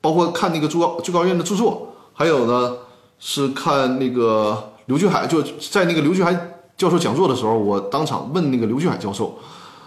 [0.00, 2.76] 包括看那个最高最高院的著作，还有呢
[3.18, 6.32] 是看那个刘俊海，就在那个刘俊海
[6.76, 9.38] 教授讲座的时候，我当场问那个刘俊海教授，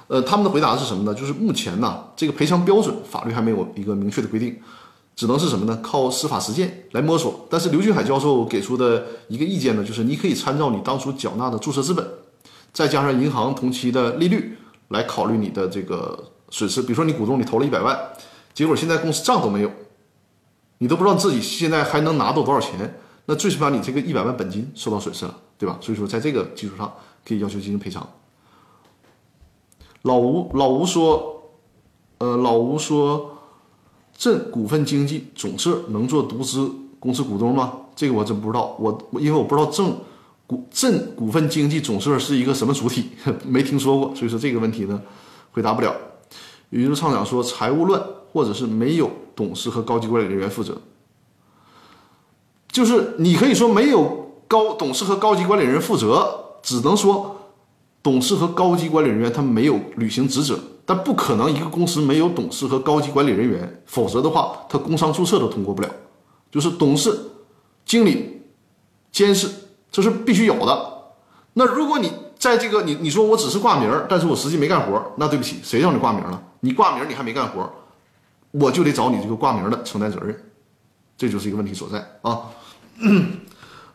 [0.08, 1.14] 呃，他们的回答是什么呢？
[1.14, 4.58] 就是目前呢，这个赔偿标准法律还没有一个明确的规定，
[5.16, 5.80] 只能是什么呢？
[5.82, 7.48] 靠司法实践来摸索。
[7.50, 12.06] 但是刘俊海教授给出的一个意见呢，就是你可以参照你当初缴纳的注册资本，
[12.74, 14.58] 再加上银行同期的利率。
[14.92, 17.98] 来考虑你的这个损失，比如说你股东你投了一百万，
[18.54, 19.72] 结果现在公司账都没有，
[20.82, 25.78] 你都不知道自己现在还能拿到多少钱，那最起码你这个一百万本金受到损失了，对吧？
[25.80, 26.92] 所以说在这个基础上
[27.24, 28.10] 可以要求进行赔偿。
[30.02, 31.52] 老吴老吴说，
[32.18, 33.38] 呃，老吴说，
[34.18, 37.74] 镇股份经济总社能做独资公司股东吗？
[37.96, 39.96] 这个我真不知道，我因为我不知道正。
[40.48, 43.12] 股镇股份经济总社是一个什么主体？
[43.48, 45.00] 没听说过，所以说这个问题呢，
[45.52, 45.96] 回答不了。
[46.72, 50.78] 宇宙畅想说财务乱，或者是没有董事和高级管理人员负责，
[52.72, 57.36] 就是你可以说没有高董事和高级管理人员负责，只能说
[58.02, 65.90] 董事和高级管理人员他没有履行职责，但不可能一个公司没有董事和高级管理人员，否则的话，他工商注册都通过不了。
[66.50, 67.18] 就是董事、
[67.86, 68.42] 经理、
[69.12, 69.50] 监事。
[69.92, 70.94] 这是必须有的。
[71.52, 76.42] 那如果你在这个你你说我只是挂名，但是我实际没干活，那对不起，谁让你挂名了？
[76.62, 77.70] 你挂名你还没干活，
[78.52, 80.36] 我就得找你这个挂名的承担责任，
[81.18, 82.42] 这就是一个问题所在啊。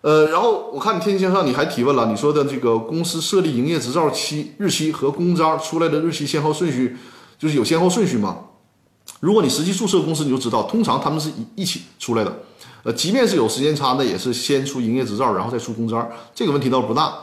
[0.02, 6.96] 呃，然后我看你天天向上你还提问了，你说的这个公司设立营业执照期日期和公章出来的日期先后顺序，
[7.38, 8.38] 就是有先后顺序吗？
[9.20, 12.32] 如果你实际注册公司，你就知道，通常他们是一一起出来的。
[12.84, 17.14] 呃，即便是有时间差，那也是先出营业执照，然后再出公章，这个问题倒不大。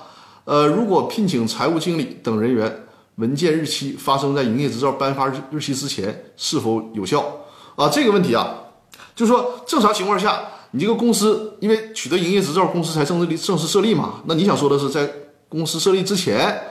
[0.44, 2.83] 呃，如果聘请财务经理等人员，
[3.16, 7.24] 文件日期发生在营业执照颁发日日期之前，是否有效？
[7.76, 8.56] 啊，这个问题啊，
[9.16, 14.22] 就是说正常情况下，你这个公司因为取得营业执照，公司才正式正式设立嘛。
[14.26, 15.10] 那你想说的是，在
[15.50, 16.62] 公司设立之前，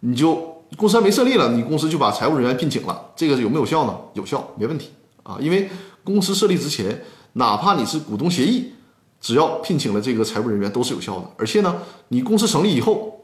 [0.00, 3.96] 你就公司还没设立了，你公司就把财务人员聘请了，这个有没有效呢？
[4.14, 4.90] 有效，没问题
[5.22, 5.68] 啊，因为
[6.04, 7.02] 公司设立之前。
[7.34, 8.72] 哪怕你是股东协议，
[9.20, 11.30] 只要聘请了这个财务人员都是有效的。
[11.36, 13.19] 而且呢，你公司成立以后，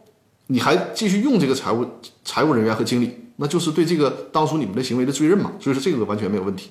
[0.46, 1.86] 你还继续用这个财务
[2.24, 5.52] 财务人员和经理，那就是对这个当初你们的行为的追认嘛。
[5.60, 6.70] 所以说这个完全没有问题。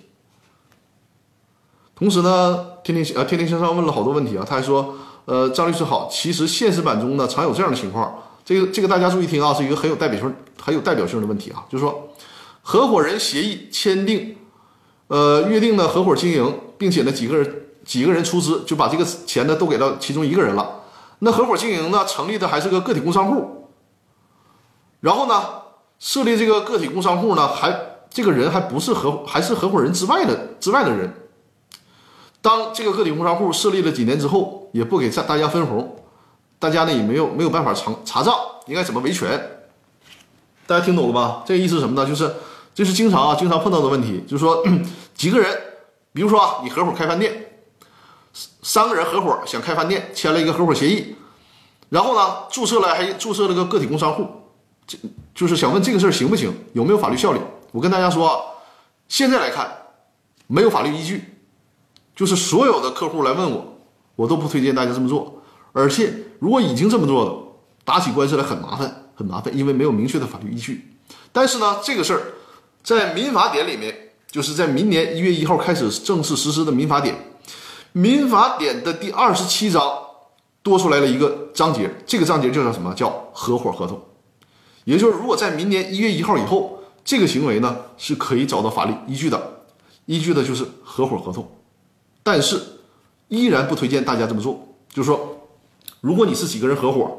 [1.95, 12.09] 同时呢，天天呃天天向上问了好多问题啊，他还说，呃张律师好，其实现实版中呢常有这样的情况，这个这个大家注意听啊，是一个很有代表性很有代表性的问题啊，就是说
[12.61, 14.35] 合伙人协议签订，
[15.07, 16.59] 呃约定的合伙经营。
[16.77, 20.81] 并且呢，几个人几个人出资就把这个钱呢都给到其中一个人了。
[21.19, 23.64] 那合伙经营呢，成立的还是个个体工商户。
[24.99, 25.61] 然后呢，
[25.99, 27.73] 设立这个个体工商户呢，还
[28.09, 31.13] 这个人还不是合还是合伙人之外的之外的人，
[32.41, 35.95] 当这个个体工商户设立了几年之后，也不给大大家分红，
[36.57, 38.33] 大家呢也没有没有办法查查账，
[38.67, 39.39] 应该怎么维权？
[40.65, 41.43] 大家听懂了吧？
[41.45, 42.07] 这个意思是什么呢？
[42.07, 42.33] 就是
[42.73, 44.63] 这是经常啊经常碰到的问题，就是说
[45.13, 45.55] 几个人，
[46.11, 47.51] 比如说啊，你合伙开饭店，
[48.63, 51.15] 三个人合伙想开饭店，签了一个合伙协议，
[51.89, 54.27] 然后呢注册了还注册了个个体工商户，
[54.87, 54.97] 这
[55.33, 56.53] 就是想问这个事儿行不行？
[56.73, 57.39] 有没有法律效力？
[57.71, 58.43] 我跟大家说，
[59.07, 59.69] 现在来看
[60.47, 61.23] 没有法律依据。
[62.15, 63.77] 就是所有的客户来问我，
[64.15, 65.41] 我都不推荐大家这么做。
[65.73, 67.35] 而且，如果已经这么做了，
[67.83, 70.95] 打起官司来很麻烦，很麻烦，因为没有明确的法律依据。
[71.33, 72.21] 但是呢，这个事儿
[72.81, 77.13] 在民法典里面，就是在明年一月一号开始正式实施的民法典，
[77.91, 79.91] 民法典的第二十七章
[80.63, 82.93] 多出来了一个章节，这个章节就叫什么？
[82.93, 84.01] 叫合伙合同。
[84.85, 89.61] 也就是，如果在明年一月一号以后，这个行为呢是可以找到法律依据的，
[90.05, 91.45] 依据的就是合伙合同。
[92.23, 92.61] 但是，
[93.27, 94.67] 依然不推荐大家这么做。
[94.89, 95.37] 就是说，
[96.01, 97.17] 如果你是几个人合伙，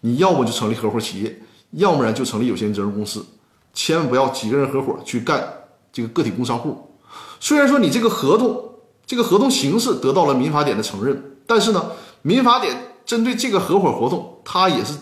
[0.00, 3.24] 你要么就成立合伙企业，要不然就成立有限责任公司，
[3.72, 5.46] 千万不要几个人合伙去干
[5.92, 6.90] 这个个体工商户。
[7.38, 8.58] 虽然说你这个合同，
[9.06, 14.94] 这个合同形式得到了民法典的承认，但是呢，民法典针对这个合伙合同，它也是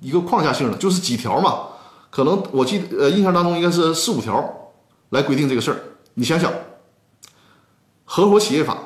[0.00, 1.68] 一个框架性的，就是几条嘛，
[2.10, 4.72] 可能我记呃印象当中应该是四五条
[5.10, 5.78] 来规定这个事儿。
[6.14, 6.52] 你想想。
[8.10, 8.78] 合伙企业法、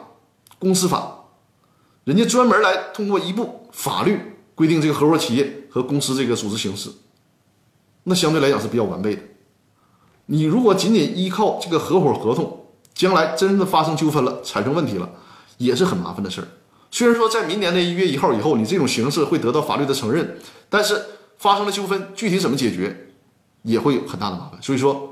[0.58, 1.26] 公司法，
[2.02, 4.18] 人家专门来通过一部法律
[4.56, 6.90] 规定这个合伙企业和公司这个组织形式，
[8.02, 9.22] 那相对来讲是比较完备的。
[10.26, 15.08] 你如果仅仅依靠这个合伙合同，将来真的发生纠纷了、产生问题了，
[15.58, 16.48] 也是很麻烦的事儿。
[16.92, 21.02] 虽然说在明年的一月一号以后，你这种形式会得到法律的承认，但是
[21.38, 23.08] 发生了纠纷，具体怎么解决，
[23.62, 24.62] 也会有很大的麻烦。
[24.62, 25.08] 所以说。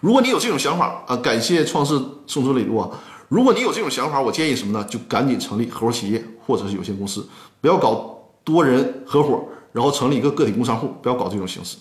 [0.00, 2.88] 如果你有这种想法啊，感谢创世送出礼物啊！
[3.26, 4.86] 如果你有这种想法，我建议什么呢？
[4.88, 7.28] 就赶紧成立合伙企业或者是有限公司，
[7.60, 11.78] 不要搞多人合伙，然后成立一个个体工商户，不要搞这种形式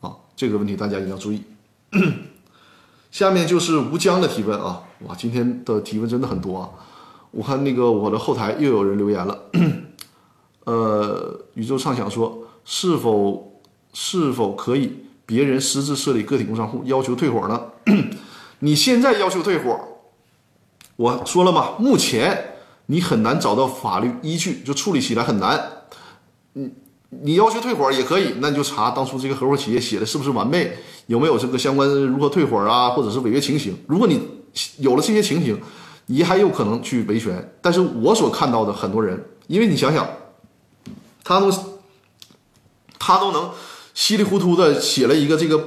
[0.00, 0.16] 啊！
[0.34, 1.42] 这个问题大家一定要注意。
[3.12, 6.70] 下面就是吴江的提问啊，哇，今天的提问真的很多啊！
[7.30, 9.38] 我看那个我的后台又有人留言了，
[10.64, 13.60] 呃，宇宙畅想说是否
[13.92, 15.04] 是否可以？
[15.26, 17.62] 别人私自设立个体工商户，要求退伙呢？
[18.60, 19.78] 你现在要求退伙，
[20.96, 22.54] 我说了嘛，目前
[22.86, 25.84] 你很难找到法律依据，就处理起来很难。
[26.54, 26.70] 你
[27.10, 33.76] 你要求退伙也可以，那你就查当初这个合伙企业写的是不是完备，有没有这个相关如何退伙啊，或者是违约情形。
[33.86, 34.18] 如果你
[34.78, 35.60] 有了这些情形，
[36.08, 37.56] 你还有可能去维权。
[37.62, 40.06] 但是我所看到的很多人，因为你想想，
[41.24, 41.50] 他都
[42.98, 43.50] 他都能。
[43.94, 45.60] 稀里糊涂的写了一个这个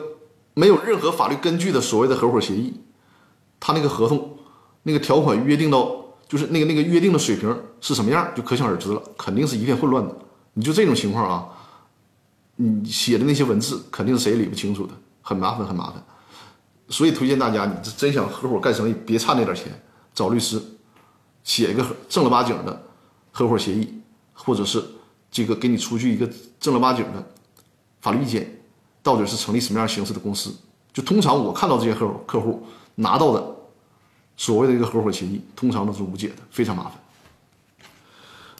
[0.53, 2.73] 没有任何法律根据的所谓的合伙协议，
[3.59, 4.37] 他那个合同
[4.83, 5.93] 那个条款约定到
[6.29, 10.15] 就是那个那个约定的水平是什么样，就可想而知了，肯定是一片混乱的。
[10.53, 11.45] 你就这种情况啊，
[12.55, 16.01] 你写的那些文字肯定谁也理不清楚的，很麻烦很麻烦。
[16.87, 19.65] 所以推荐大家，你真想合伙干生意，别差那点钱，
[20.13, 20.61] 找律师
[21.43, 22.83] 写一个正儿八经的
[23.31, 24.01] 合伙协议，
[24.33, 24.83] 或者是
[25.31, 27.27] 这个给你出具一个正儿八经的。
[28.01, 28.61] 法律意见
[29.03, 30.51] 到底是成立什么样形式的公司？
[30.91, 33.55] 就通常我看到这些合伙客户拿到的
[34.35, 36.93] 所谓的一个合伙协议，通常都是无解的，非常麻烦。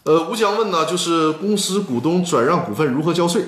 [0.03, 3.45] 呃，吴江问呢，就是公司股东转让股份如何交税？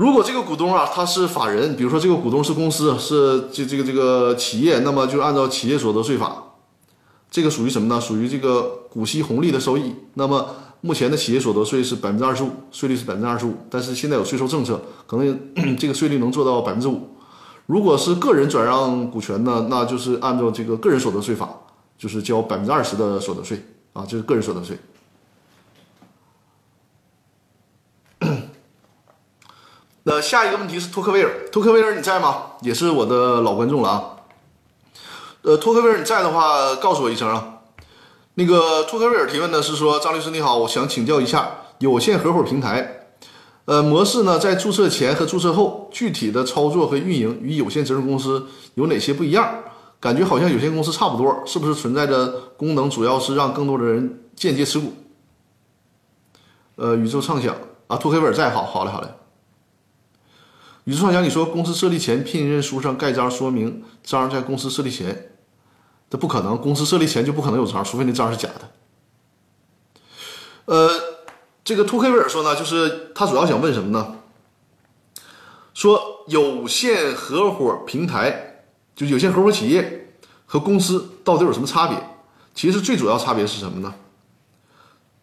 [0.00, 6.42] 如果这个股东啊他是法人，比如说这个股东是公司，是这这个这个企业，那么就按照企业所得税法，
[7.30, 8.00] 这个属于什么呢？
[8.00, 9.94] 属于这个股息红利的收益。
[10.14, 17.02] 那么目前的企业所得税是百分之二十五，税率是百分之二十五，但是现在有税收政策，可能这个税率能做到百分之五。
[17.66, 21.46] 如果是个人转让股权呢，那就是按照这个个人所得税法，
[21.98, 24.78] 就是交百分之二十的所得税啊，这是个人所得税。
[30.04, 32.52] 那下一个问题是托克维尔，托克维尔你在吗？
[32.62, 34.04] 也是我的老观众了啊。
[35.42, 37.58] 呃，托克维尔你在的话，告诉我一声啊。
[38.34, 43.08] 那个托克维尔提问呢是说，张律师你好，我想请教一下有限合伙平台，
[43.66, 49.52] 呃，模式呢在注册前和注册后具体的操作和运营与有限责任公司有哪些不一样？
[50.00, 52.26] 感觉好像有限公司差不多，是不是存在着
[52.56, 54.94] 功能主要是让更多的人间接持股？
[56.76, 57.54] 呃，宇宙畅想
[57.86, 59.08] 啊，托克维尔在，好好嘞，好嘞。
[60.90, 65.30] 宇宙畅想，你说公司设立前聘任书上盖章说明章在公司设立前。
[66.10, 68.72] 这不可能，公司设立前就不可能有章，除非那章是假的。
[70.64, 70.90] 呃，
[71.62, 74.16] 这个托克维尔说呢，就是他主要想问什么呢？
[75.74, 78.64] 说有限合伙平台，
[78.96, 80.12] 就有限合伙企业
[80.44, 81.96] 和公司到底有什么差别？
[82.52, 83.94] 其实最主要差别是什么呢？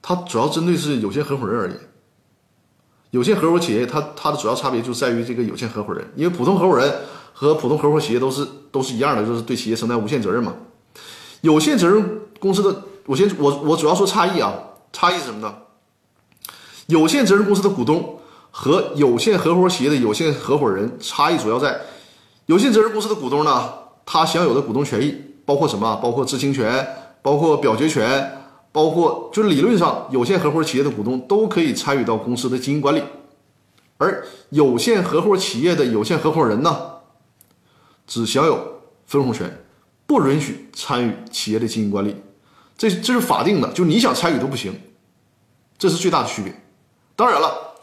[0.01, 1.77] 它主要针对是有限合伙人而言。
[3.11, 6.93] 有限合伙企业，它它的主要差别就在于这个有限合伙人，因为普通合伙人
[7.31, 10.53] 和普通合伙企业都是都是一样的，就是对企业承担无限责任嘛。
[11.41, 14.53] 有限责任公司的，我先我我主要说差异啊，
[14.91, 15.53] 差异是什么呢？
[16.87, 18.19] 有限责任公司的股东
[18.51, 21.79] 和有限合伙企业的有限合伙人差异主要在，
[22.47, 23.69] 有限责任公司的股东呢，
[24.05, 25.95] 他享有的股东权益包括什么？
[25.97, 26.85] 包括知情权，
[27.21, 28.33] 包括表决权。
[28.71, 33.01] 包括就是理论上，有限合伙企业的股东都可以参与到公司的经营管理，
[33.97, 36.77] 而有限合伙企业的有限合伙人呢，
[38.05, 39.63] 只享有分红权，
[40.05, 42.15] 不允许参与企业的经营管理。
[42.77, 44.79] 这这是法定的，就你想参与都不行，
[45.79, 46.53] 这是最大的区别。
[47.15, 47.73] 当然了，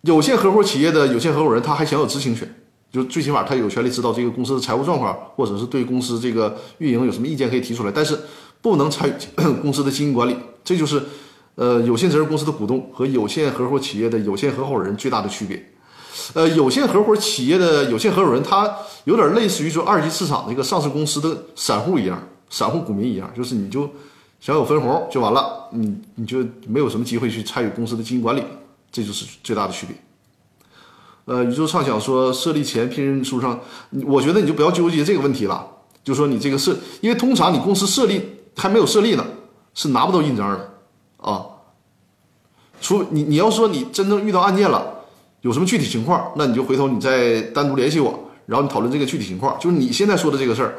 [0.00, 2.50] 有限合伙企业的有限合伙人他还享有知情权，
[2.90, 8.18] 就最起码他有权利知道这个公司的财务状况，或者是对公司这个运营有什么意见可以提出来，但是。
[8.62, 9.12] 不能参与
[9.60, 10.34] 公司的经营管理，
[10.64, 11.02] 这就是，
[11.56, 15.70] 呃，有限责任公司的股东和有限合伙企业的有限合伙人最大的区别。
[16.34, 18.72] 呃，有限合伙企业的有限合伙人，他
[19.04, 23.90] 有点类似于说二级市场那个上市公司的散户一样，散户股民一样，就是你就
[24.40, 26.38] 享有分红就完了，你你就
[26.68, 28.44] 没有什么机会去参与公司的经营管理，
[28.92, 29.96] 这就是最大的区别。
[31.24, 33.58] 呃，宇宙畅想说设立前聘任书上，
[34.06, 35.66] 我觉得你就不要纠结这个问题了，
[36.04, 38.20] 就说你这个设，因为通常你公司设立。
[38.56, 39.24] 还没有设立呢，
[39.74, 40.70] 是拿不到印章的
[41.18, 41.46] 啊。
[42.80, 44.84] 除你你要说你真正遇到案件了，
[45.42, 49.56] 有什么具体情况，那你就回头你再单独联系我，然后你讨论这个具体情况。
[49.60, 50.74] 就是你现在说的这个事儿，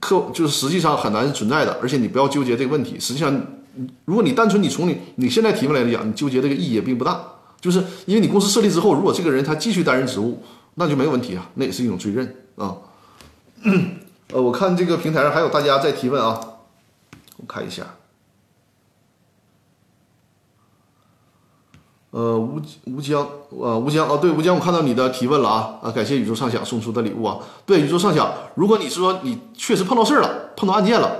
[0.00, 2.98] 客就是实际上很难存在的，而且你不要纠结这个问题。
[2.98, 3.40] 实际上，
[4.04, 7.20] 如果你单纯你从你你现在提问来讲，你纠结这个意义也并不大。
[7.60, 10.42] 就是因为你公司设立之后，如果这个人他继续担任职务，
[10.74, 12.76] 那就没有问题啊，那也是一种追认啊。
[14.32, 16.40] 呃，我看这个平台上还有大家在提问啊。
[17.36, 17.84] 我看一下，
[22.10, 31.16] 呃，吴吴江，啊，吴江，哦，对，吴江，我看到你的提问了啊，啊，感谢宇宙畅想送出的礼物啊，对，宇宙畅想，如果你说你确实碰到事儿了，碰到案件了，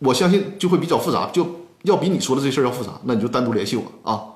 [0.00, 1.46] 我相信就会比较复杂，就
[1.82, 4.34] 要比你说的这事儿要复杂，那你就单独联系我啊。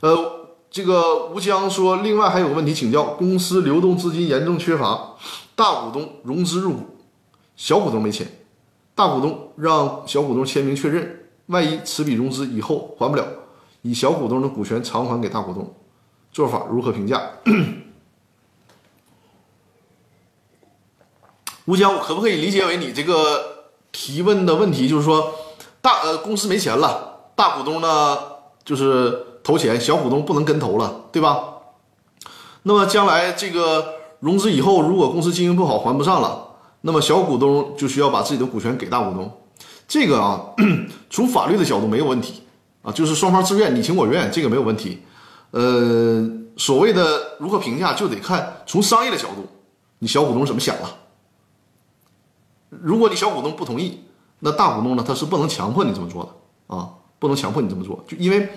[0.00, 5.14] 呃，这个吴江说，另外还有个问题请教，公司流动资金严重缺乏，
[5.54, 6.98] 大股东融资入股，
[7.54, 8.39] 小股东没钱。
[8.94, 13.26] 大股东让小股东签名确认，万一此笔融资以后还不了，
[13.82, 15.74] 以小股东的股权偿还给大股东，
[16.32, 17.22] 做法如何评价？
[21.66, 25.32] 吴江，我可不可以理解为你这个提问的问题就是说，
[25.80, 28.18] 大呃公司没钱了，大股东呢
[28.64, 31.44] 就是投钱，小股东不能跟投了，对吧？
[32.64, 36.48] 那么将来这个融资以后，如果公司经营不好还不上了？
[36.82, 39.30] 那么小股东就需要把自己的股权给大股东，
[39.86, 40.40] 这个啊，
[41.10, 42.42] 从法律的角度没有问题
[42.82, 45.02] 啊，就是双方自愿你情我愿，这个没有问题。
[45.50, 46.26] 呃，
[46.56, 49.46] 所谓的如何评价，就得看从商业的角度，
[49.98, 50.96] 你小股东怎么想了。
[52.70, 54.00] 如果你小股东不同意，
[54.38, 58.48] 那大股东呢，他是不能强迫你这么做的啊，不能强迫你这么做，就因为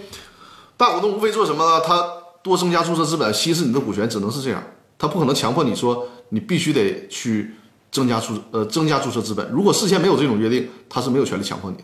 [0.77, 1.81] 大股东无非做什么呢？
[1.85, 2.07] 他
[2.41, 4.63] 多增加注册资本，稀释你的股权，只能是这样，
[4.97, 7.55] 他不可能强迫你说你必须得去。
[7.93, 11.83] 增加注呃增加注册资本，如果事先没有这种约定，他是没有权利强迫你的。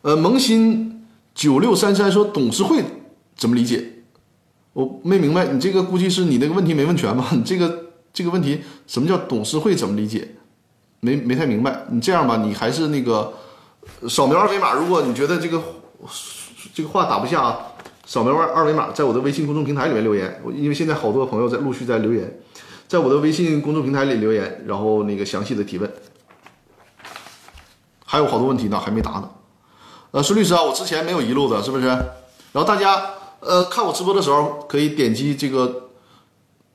[0.00, 2.82] 呃，萌新九六三三说董事会
[3.36, 4.02] 怎么理解？
[4.72, 7.28] 我没明白，你这个估计是你那个问题没问全吧？
[7.36, 10.36] 你这个这个问题什么叫董事会怎么理解？
[11.00, 11.84] 没没太明白。
[11.90, 13.34] 你这样吧，你还是那个
[14.08, 15.62] 扫描二维码，如果你觉得这个
[16.72, 17.58] 这个话打不下。
[18.06, 20.40] 扫描二二维码，在我的微信公众平台里面留言。
[20.44, 22.40] 我因为现在好多朋友在陆续在留言，
[22.86, 25.92] 在我的微信公众平台里留言，然后那个详细的提问，
[28.04, 29.28] 还有好多问题呢，还没答呢。
[30.12, 31.86] 呃，孙律师啊，我之前没有遗漏的，是不是？
[31.86, 32.06] 然
[32.54, 35.88] 后大家呃看我直播的时候，可以点击这个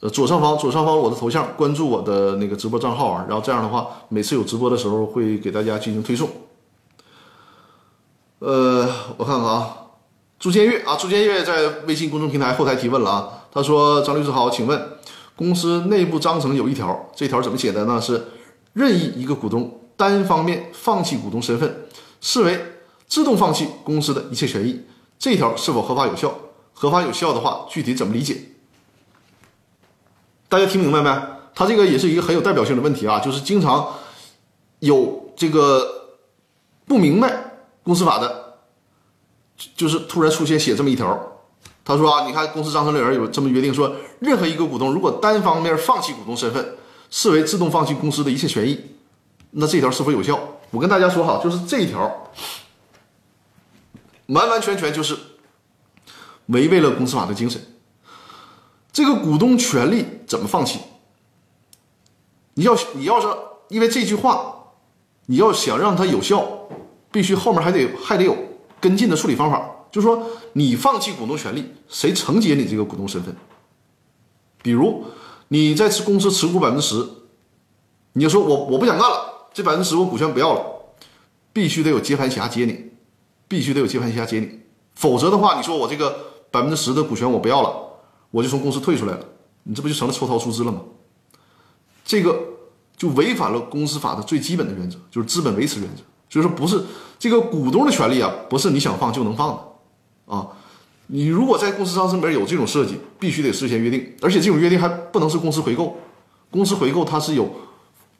[0.01, 3.25] 呃左上方左上方我的头像，关注我的那个直播账号啊。
[3.29, 6.29] 然后这样的话，每次有直播的时候会给大家进行推送。
[8.39, 9.77] 呃，我看看啊。
[10.41, 14.97] 朱建月啊，朱建月在微信公众平台后台提问了啊，他说：“张律师好，请问
[15.35, 18.01] 公司内部章程有一条，这条怎么写的呢？
[18.01, 18.25] 是
[18.73, 21.85] 任意一个股东单方面放弃股东身份，
[22.21, 22.59] 视为
[23.07, 24.81] 自动放弃公司的一切权益，
[25.19, 26.35] 这条是否合法有效？
[26.73, 28.41] 合法有效的话，具体怎么理解？
[30.49, 31.21] 大家听明白没？
[31.53, 33.87] 他这个也是一个很有代表性的问题啊，就是经常
[34.79, 36.17] 有这个
[36.87, 37.31] 不明白
[37.83, 38.40] 公司法的。”
[39.75, 41.17] 就是突然出现写这么一条，
[41.83, 46.75] 他说啊，你看公司章程里边有这么约定说，任何一个股东如果单方面放弃股东身份，
[47.09, 48.79] 视为自动放弃公司的一切权益，
[49.51, 50.39] 那这条是否有效？
[50.71, 52.29] 我跟大家说哈，就是这一条，
[54.27, 55.17] 完完全全就是
[56.47, 57.61] 违背了公司法的精神。
[58.93, 60.79] 这个股东权利怎么放弃？
[62.53, 63.27] 你要你要是
[63.69, 64.53] 因为这句话，
[65.25, 66.45] 你要想让它有效，
[67.11, 68.35] 必须后面还得还得有
[68.81, 69.69] 跟进的处理方法。
[69.91, 73.35] 就是说，你放弃股东权利，谁承接你这个股东身份？
[74.63, 75.03] 比如
[75.49, 77.05] 你在持公司持股百分之十，
[78.13, 80.65] 你就说我我不想干了，这百分之十我股权不要了，
[81.51, 82.91] 必须得有接盘侠接你，
[83.49, 84.61] 必须得有接盘侠接你，
[84.95, 86.15] 否则的话，你说我这个
[86.49, 87.75] 百分之十的股权我不要了，
[88.31, 89.25] 我就从公司退出来了，
[89.63, 90.79] 你这不就成了抽逃出资了吗？
[92.05, 92.39] 这个
[92.95, 96.01] 就违反了公司法的最基本的原则，就是资本维持原则，
[96.31, 96.81] 就是说不是
[97.19, 100.33] 这个股东的权利啊，不是你想放就能放的。
[100.33, 100.47] 啊，
[101.07, 105.97] 你如果在公司章程里面有这种设计，必须得事先约定，而且这种约定还不能是公司回购，
[106.49, 107.51] 公司回购它是有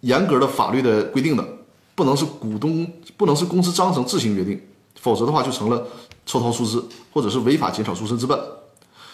[0.02, 1.48] 严格的法律的规定的，
[1.96, 2.86] 不能是股东，
[3.16, 4.62] 不能是公司章程自行约定，
[5.00, 5.88] 否则的话就成了
[6.26, 8.38] 抽逃出资或者是违法减少出资资本。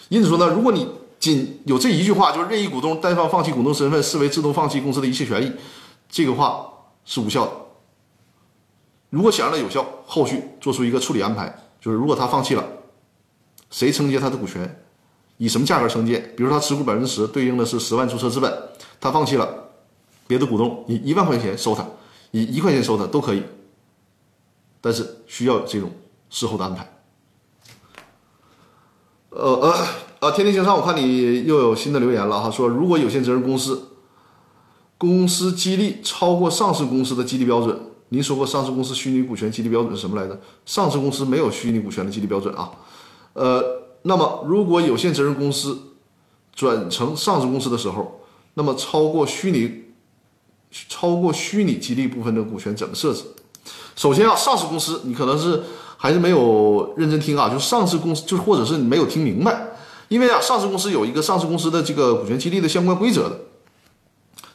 [0.09, 0.87] 因此说呢，如果你
[1.19, 5.51] 仅有这一句话，就是任意股东单方放弃股东身份，视为自动放弃公司的一切权益，
[6.09, 6.67] 这个话
[7.05, 7.51] 是无效的。
[9.09, 12.63] 如果想让它有效，后续做出一个处理安排，就是如果他放弃了。
[13.69, 14.83] 谁承接他的股权？
[15.37, 16.19] 以什么价格承接？
[16.37, 18.51] 比如他持股百分之十，对应的是十万注册资本，
[18.99, 19.71] 他放弃了，
[20.25, 21.85] 别的股东以一万块钱收他，
[22.31, 23.43] 以一块钱收他都可以，
[24.79, 25.91] 但是需要这种
[26.29, 26.89] 事后的安排。
[29.29, 29.87] 呃呃
[30.19, 33.89] 呃，天天向上，我看你又有新的留言了哈，说如果有限责任公司
[34.97, 40.39] 公司激励超过上市公司的激励标准，您说过上市公司虚拟股权激励标准是什么来着？
[40.65, 42.71] 上市公司没有虚拟股权的激励标准啊。
[43.33, 43.63] 呃，
[44.03, 45.77] 那么如果有限责任公司
[46.55, 48.21] 转成上市公司的时候，
[48.53, 49.83] 那么超过虚拟
[50.71, 53.23] 超过虚拟激励部分的股权怎么设置？
[53.95, 55.63] 首先啊，上市公司你可能是
[55.97, 59.69] 还是没有认真听啊，就上市公司就是或者是你没有听明白，
[60.07, 63.39] 因为啊，上市公司有一个上市公司的这个股权激励的相关规则的，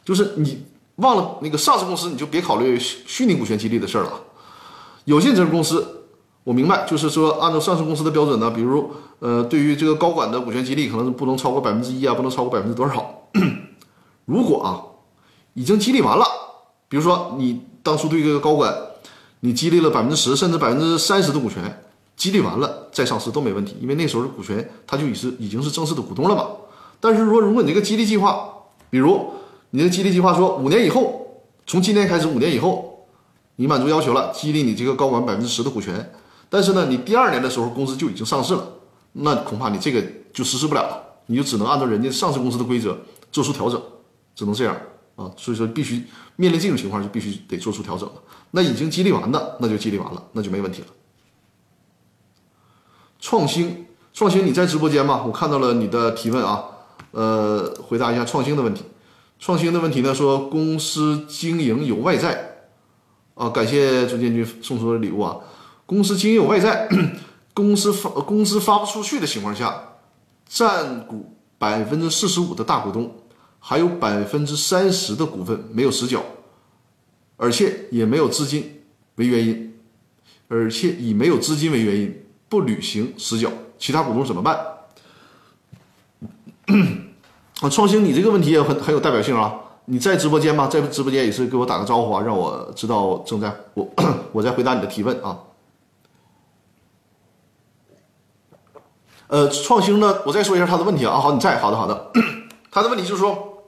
[0.03, 0.65] 就是你
[0.97, 4.11] 忘了那个上市公司，你就别考虑虚虚拟股权激励的事儿了，
[5.05, 6.01] 有限责任公司。
[6.43, 13.29] 我明白，就是说，按照上市公司的标准呢，比如，呃，对于这个高管的股权激励，可能是不能超过百分之一啊，不能超过百分之多少。
[14.25, 14.83] 如果啊，
[15.53, 16.25] 已经激励完了，
[16.89, 18.75] 比如说你当初对这个高管，
[19.39, 21.81] 你激励了百分之十甚至百分之三十的股权，
[22.17, 26.47] 激励完了再上市都没问题，因为那时候的股权他就已是已经是正式的股东了嘛。
[26.99, 28.49] 但是说，如果你这个激励计划，
[28.89, 29.31] 比如
[29.75, 33.07] 你的激励计划说五年以后，从今天开始五年以后，
[33.55, 36.13] 你满足要求了，激励你这个高管百分之十的股权。
[36.47, 38.63] 但是呢，你第二年的时候公司就已经上市了，
[39.13, 39.99] 那恐怕你这个
[40.31, 42.95] 就实施不了了，你就只能按照人家上市公司的规则
[43.31, 43.81] 做出调整，
[44.35, 44.77] 只能这样
[45.15, 45.31] 啊。
[45.35, 46.03] 所以说，必须
[46.35, 48.15] 面临这种情况就必须得做出调整了。
[48.51, 50.87] 那已经激励完的，那就激励完了，那就没问题了。
[53.19, 55.23] 创新，创新，你在直播间吗？
[55.25, 56.63] 我看到了你的提问啊，
[57.09, 58.83] 呃，回答一下创新的问题。
[59.43, 62.63] 创新的问题呢，说公司经营有外债
[63.35, 65.35] 啊，感谢朱建军送出的礼物啊。
[65.85, 66.87] 公司经营有外债，
[67.53, 69.95] 公司发公司发不出去的情况下，
[70.47, 73.13] 占股百分之四十五的大股东
[73.59, 76.23] 还有百分之三十的股份没有实缴，
[77.35, 78.81] 而且也没有资金
[79.15, 79.73] 为原因，
[80.47, 84.57] 而且以没有资金为原因不履行实缴，其他股东怎么办？
[87.63, 89.53] 啊，创新，你这个问题也很很有代表性啊！
[89.85, 90.67] 你在直播间吗？
[90.67, 93.87] 在直播间也是给我打个招呼啊，让我知道正在我
[94.33, 95.39] 我在回答你的提问啊。
[99.27, 101.17] 呃，创新呢，我再说一下他的问题啊。
[101.17, 102.11] 好，你在，好的，好的。
[102.69, 103.63] 他的问题就是说，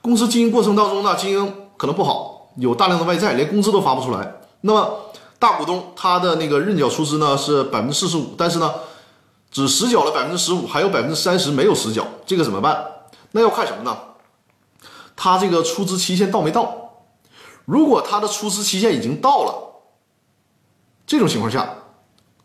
[0.00, 4.36] 公司经营过程当中呢，经营可能不好，有大量的外债，连工资都发不出来。
[4.60, 5.00] 那么
[5.40, 8.72] 大股东他的那个认缴出资呢是百分之四十五，但是呢，
[9.50, 12.84] 只实缴了百分之十五，还有百分之三十没有实缴，这个怎么办？
[13.36, 13.94] 那要看什么呢？
[15.14, 17.04] 他这个出资期限到没到？
[17.66, 19.54] 如果他的出资期限已经到了，
[21.06, 21.68] 这种情况下，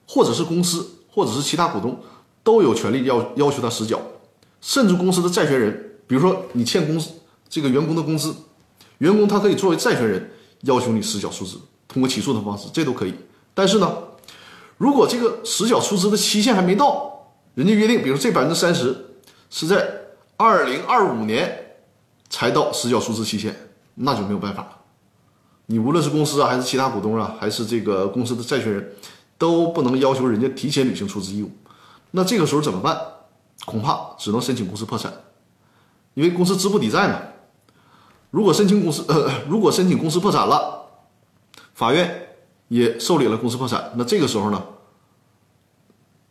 [0.05, 1.97] 或者是公司，或者是其他股东。
[2.43, 4.01] 都有权利要要求他实缴，
[4.61, 7.11] 甚至公司的债权人，比如说你欠公司
[7.47, 8.35] 这个员工的工资，
[8.97, 10.31] 员工他可以作为债权人
[10.61, 13.13] 要求你实缴出资，通过起诉的方式，这都可以。
[13.53, 13.95] 但是呢，
[14.77, 19.19] 如果这个实缴出资的期限还没到，人家约定，比如这百分之三十
[19.51, 20.00] 是在
[20.41, 21.75] 二零二五年
[22.27, 23.55] 才到实缴出资期限，
[23.93, 24.77] 那就没有办法了。
[25.67, 28.95] 你无论是公司啊，还是其他股东啊，还是这个公司的债权人，
[29.37, 31.51] 都不能要求人家提前履行出资义务。
[32.09, 32.99] 那这个时候怎么办？
[33.65, 35.13] 恐怕只能申请公司破产，
[36.15, 37.21] 因为公司资不抵债嘛。
[38.31, 40.87] 如果申请公司呃，如果申请公司破产了，
[41.75, 42.29] 法院
[42.69, 44.63] 也受理了公司破产，那这个时候呢，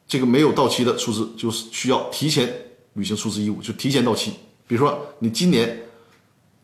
[0.08, 2.52] 这个没有到期的出资就是需要提前
[2.94, 4.32] 履行出资义务，就提前到期。
[4.66, 5.82] 比如说你今年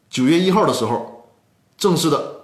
[0.08, 1.28] 九月一号的时候
[1.76, 2.40] 正式的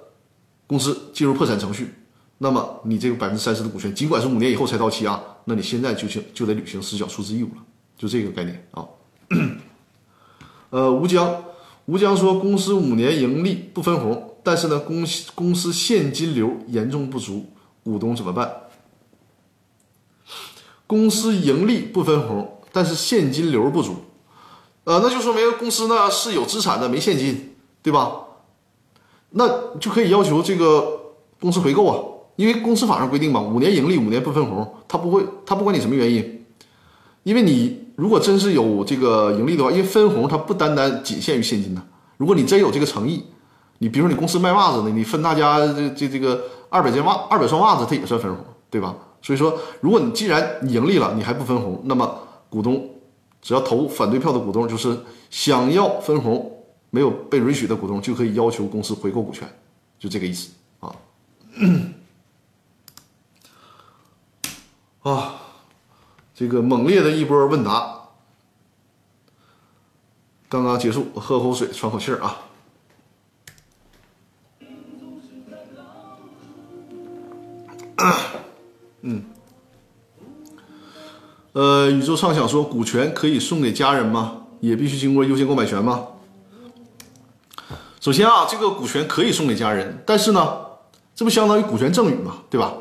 [0.67, 1.95] 公司进入破产程序，
[2.39, 7.63] 那么你这个百分之三十的股权，尽管是五年以后才到期啊，那你现在就行就得履行实缴出资义务了，
[7.97, 8.87] 就这个概念啊。
[10.71, 11.45] 呃，吴江，
[11.87, 17.47] 吴江说公司五年盈利不分红，但是呢，公公司现金流严重不足，
[17.85, 18.51] 股东怎么办？
[20.87, 23.95] 公司盈利不分红，但是现金流不足，
[24.85, 28.13] 呃，那就说明公司呢是有资产的，没现金，对吧？
[29.31, 29.47] 那
[29.79, 31.01] 就可以要求这个
[31.41, 31.97] 公司回购啊，
[32.37, 36.45] 因为公司法上规定嘛，五年盈利五年不分红，他不会，他不管你什么原因，
[37.23, 41.83] 因为你如果真是有这个盈利的话，因为分红它不单单仅限于现金的，
[42.17, 43.25] 如果你真有这个诚意，
[43.79, 48.95] 你比如说你公司卖袜子的，你分大家这这这个二百件袜二百双袜子，它也算分红，对吧？
[49.21, 52.19] 所以说，如果你既然你盈利了，你还不分红，那么
[52.53, 52.87] 股东
[53.41, 54.95] 只要投反对票的股东，就是
[55.31, 59.49] 想要分红没有被允许的股东，就可以要求公司回购股权，
[59.99, 60.95] 就这个意思啊。
[65.01, 65.41] 啊，
[66.35, 68.01] 这个猛烈的一波问答
[70.51, 72.37] 刚刚结束，喝口水，喘口气儿啊。
[79.05, 79.25] 嗯，
[81.53, 84.39] 呃，宇宙畅想说，股权可以送给家人吗？
[84.61, 86.07] 也必须经过优先购买权吗？
[88.01, 90.57] 首先啊，这个股权可以送给家人，但是呢，
[91.15, 92.75] 这不相当于股权赠与嘛，对吧？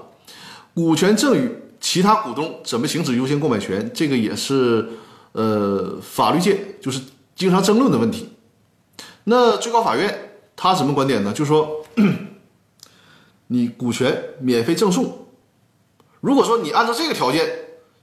[0.73, 1.51] 股权赠与，
[1.81, 4.87] 其他股东怎么行使优先购买权，这个也是
[5.33, 7.01] 呃法律界就是
[7.35, 8.29] 经常争论的问题。
[9.25, 11.33] 那最高法院他什么观点呢？
[11.33, 11.83] 就说
[13.47, 15.27] 你股权免费赠送。
[16.21, 17.47] 如果说你按照这个条件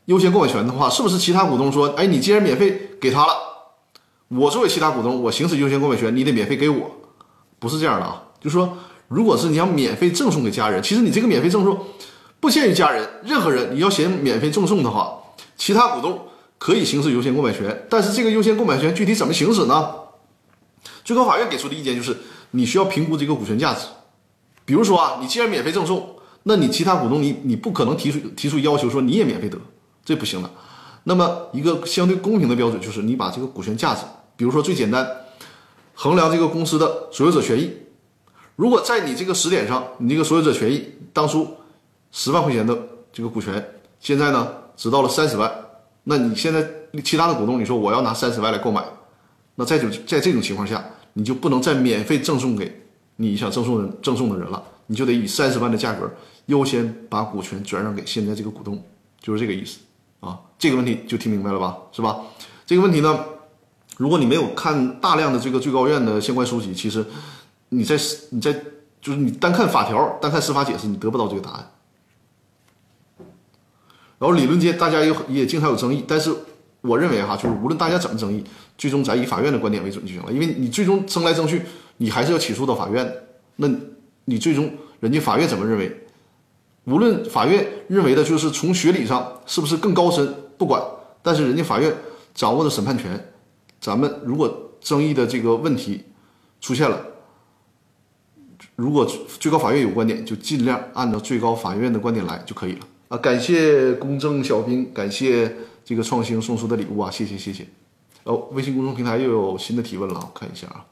[0.09, 3.35] 优先购买权的话，是不是其他股东说，哎，你既然免费给他了，
[4.29, 6.91] 我作为其他股东，我行使优先购买权，你得免费给我？
[7.59, 8.75] 不是这样的啊，就说
[9.09, 11.79] 如果是你想免费赠送给家人，其实你这个免费赠送
[12.41, 15.15] 不限于家人，任何人你要嫌免费赠送的话，
[15.59, 16.19] 其他股东
[16.57, 19.91] 可以行使优先购买权，但是这个优先购买权具体怎么行使呢？
[21.05, 22.17] 最高法院给出的意见就是，
[22.53, 23.81] 你需要评估这个股权价值，
[24.65, 26.15] 比如说啊，你既然免费赠送。
[26.45, 29.59] 那你其他股东，你你不可能提出提出要求说你也免费得，
[30.09, 30.51] 这不行的。
[31.05, 34.01] 那么一个相对公平的标准就是你把这个股权价值，
[34.37, 35.07] 比如说最简单
[35.93, 37.71] 衡量这个公司的所有者权益，
[38.57, 40.83] 如果在你这个时点上，你这个所有者权益
[41.13, 41.47] 当初
[42.11, 42.75] 十万块钱的
[43.13, 43.63] 这个股权，
[44.01, 44.49] 现在呢
[44.79, 45.53] 只到了三十万，
[46.05, 46.67] 那你现在
[47.05, 48.83] 其他的股东你说我要拿三十万来购买，
[49.57, 50.83] 那在这在这种情况下，
[51.13, 52.83] 你就不能再免费赠送给
[53.17, 54.63] 你想赠送人赠送的人了。
[54.87, 56.11] 你就得以三十万的价格
[56.47, 58.83] 优先把股权转让给现在这个股东，
[59.21, 59.81] 就是这个意思
[60.21, 60.41] 啊。
[60.59, 61.77] 这个问题就听明白了吧？
[61.93, 62.21] 是吧？
[62.67, 63.25] 这个问题呢，
[63.97, 67.05] 如果你没有看大量的这个最高院的相关书籍，其实
[67.69, 67.97] 你在
[68.31, 68.53] 你在
[69.01, 71.71] 就是你单看法条、单看司法解释，你得不到这个答案。
[74.19, 76.35] 然后理论界大家有也经常有争议，但是
[76.81, 78.45] 我认为哈，就是无论大家怎么争议，
[78.77, 81.63] 最终咱以法院的观点为准就行了，因为你最终争来争去，
[81.99, 83.13] 你还是要起诉到法院。
[83.57, 83.69] 那。
[84.31, 86.07] 你最终人家法院怎么认为？
[86.85, 90.83] 无论法院认为的就是从学理上是不是更高深，不管，
[91.23, 91.95] 但是人家法院
[92.35, 93.33] 掌握的审判权，
[93.81, 96.05] 咱们如果争议的这个问题
[96.61, 97.05] 出现了，
[98.77, 99.05] 如果
[99.39, 103.19] 最高法院有观点，就尽量按照最高法院的观点来就可以了啊！
[103.19, 107.67] 感谢公正小兵，感谢这个创新送出的礼物啊，谢谢谢谢。
[108.25, 110.87] 哦，微信公众平台又有新的提问了，我看一下啊。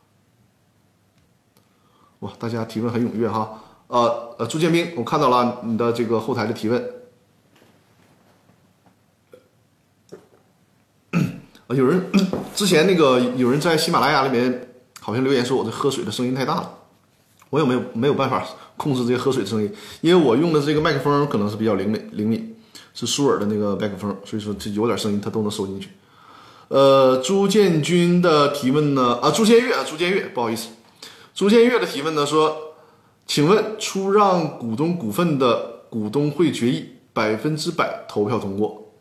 [2.21, 6.91] 哇，大家提问很踊跃哈，呃呃，朱建兵，我看到了你的这个后台的提问，
[11.13, 12.11] 啊，有人
[12.55, 14.69] 之前那个有人在喜马拉雅里面
[15.01, 16.79] 好像留言说我这喝水的声音太大了，
[17.51, 18.45] 我也没有没有办法
[18.77, 22.57] 控制这个喝水的声音，因为我用的这个麦克风可能是比较灵敏灵敏，
[22.93, 25.91] 是舒尔的那个麦克风，所以说这有点声音它都能收进去。
[26.69, 30.71] 呃，朱建军的提问呢，啊，朱建月啊，朱建月，不好意思。
[31.33, 32.66] 朱建月的提问呢说
[33.27, 38.93] ：“请问出让股东股份的股东会决议百分之百投票通过，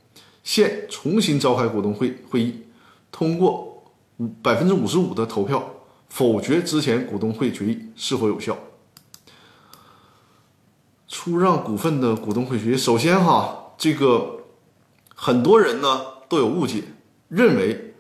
[0.44, 2.62] 现重新召开股东会会议，
[3.12, 3.84] 通过
[4.18, 5.64] 五百分之五十五的投票
[6.10, 8.58] 否决之前股东会决议是否有效？
[11.08, 14.40] 出让股份的股东会决议，首先哈，这个
[15.14, 16.84] 很多人呢都有误解，
[17.28, 17.94] 认为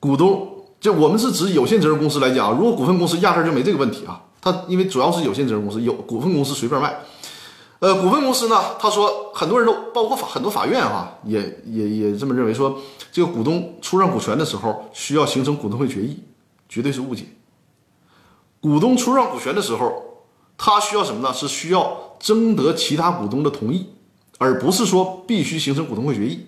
[0.00, 4.24] 股东就我们是指有限责任公司来讲，如果股份公司压根就没这个问题啊。
[4.42, 6.98] 他因为主要是有限责任公司，有股份公司随便卖。
[7.78, 12.78] 呃，股份公司呢，他说很多人都包括法很多法院啊，也也也这么认为，说
[13.10, 16.22] 这个股东出让股权的时候需要形成股东会决议，
[16.68, 17.24] 绝对是误解。
[18.60, 20.24] 股东出让股权的时候，
[20.56, 21.34] 他需要什么呢？
[21.34, 23.86] 是需要征得其他股东的同意，
[24.38, 26.46] 而不是说必须形成股东会决议。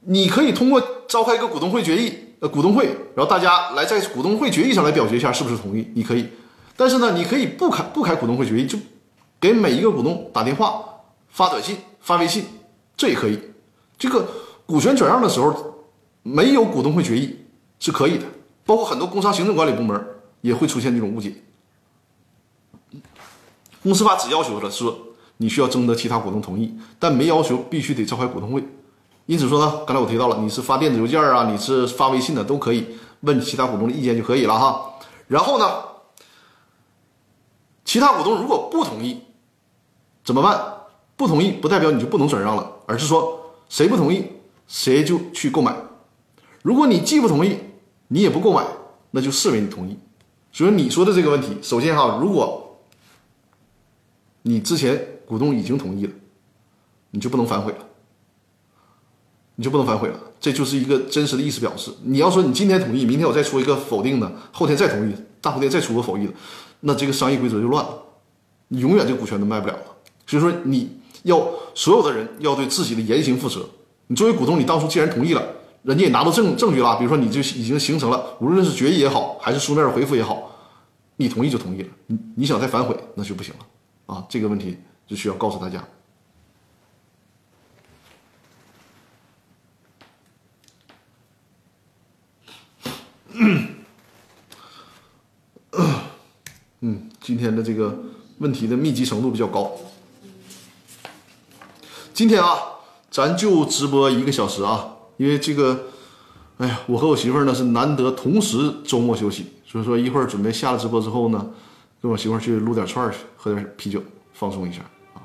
[0.00, 2.86] 你可以通过召开一个股东会决议，呃，股东会，
[3.16, 6.28] 然后大家来在股东会决议上来表决一下是不是同意，你可以。
[6.76, 8.78] 但是呢，你可以不开不开股东会决议，就
[9.40, 10.84] 给每一个股东打电话、
[11.28, 12.44] 发短信、发微信，
[12.96, 13.38] 这也可以。
[13.98, 14.28] 这个
[14.66, 15.84] 股权转让的时候
[16.22, 17.36] 没有股东会决议
[17.80, 18.24] 是可以的，
[18.64, 20.06] 包括很多工商行政管理部门
[20.40, 21.34] 也会出现这种误解。
[23.82, 24.84] 公司法只要求的是
[25.38, 28.62] 你需要征得其他股东同意，但没要求必须得召开股东会。
[29.28, 34.94] 因此说呢，刚才我提到了，你是发电子邮件啊，你是发微信的，都可以问其他股东的意见就可以了哈。
[35.26, 35.66] 然后呢，
[37.84, 39.20] 其他股东如果不同意，
[40.24, 40.58] 怎么办？
[41.14, 44.24] 不同意不代表你就不能转让了，而是说谁不同意，
[44.66, 45.76] 谁就去购买。
[46.62, 47.58] 如果你既不同意，
[48.06, 48.64] 你也不购买，
[49.10, 49.98] 那就视为你同意。
[50.52, 52.80] 所以你说的这个问题，首先哈，如果
[54.40, 56.12] 你之前股东已经同意了，
[57.10, 57.87] 你就不能反悔了。
[59.60, 61.90] 你就不能反悔了，这就是一个真实的意思表示。
[62.04, 66.32] 你要说你今天同意，明天我再出一个否定的，后天再同意，大后天再出个否定的，
[66.78, 67.90] 那这个商业规则就乱了，
[68.68, 69.82] 你永远这股权都卖不了了。
[70.28, 70.88] 所以说，你
[71.24, 71.44] 要
[71.74, 73.68] 所有的人要对自己的言行负责。
[74.06, 75.44] 你作为股东，你当初既然同意了，
[75.82, 80.56] 人家也拿到证证据了，比如说你就已经形成了，无论是决议也好，还是书面回复也好，
[81.16, 81.88] 你同意就同意了。
[82.06, 84.24] 你你想再反悔，那就不行了啊！
[84.28, 85.82] 这个问题就需要告诉大家。
[96.80, 97.96] 嗯，今天的这个
[98.38, 99.70] 问题的密集程度比较高。
[102.12, 102.58] 今天啊，
[103.10, 105.84] 咱就直播一个小时啊，因为这个，
[106.58, 111.48] 哎呀，我和我媳妇儿呢是难得同时周末休息，所以说一会儿准备下了直播之后呢，
[112.02, 114.02] 跟我媳妇儿去撸点串去，喝点啤酒，
[114.34, 114.80] 放松一下
[115.14, 115.22] 啊。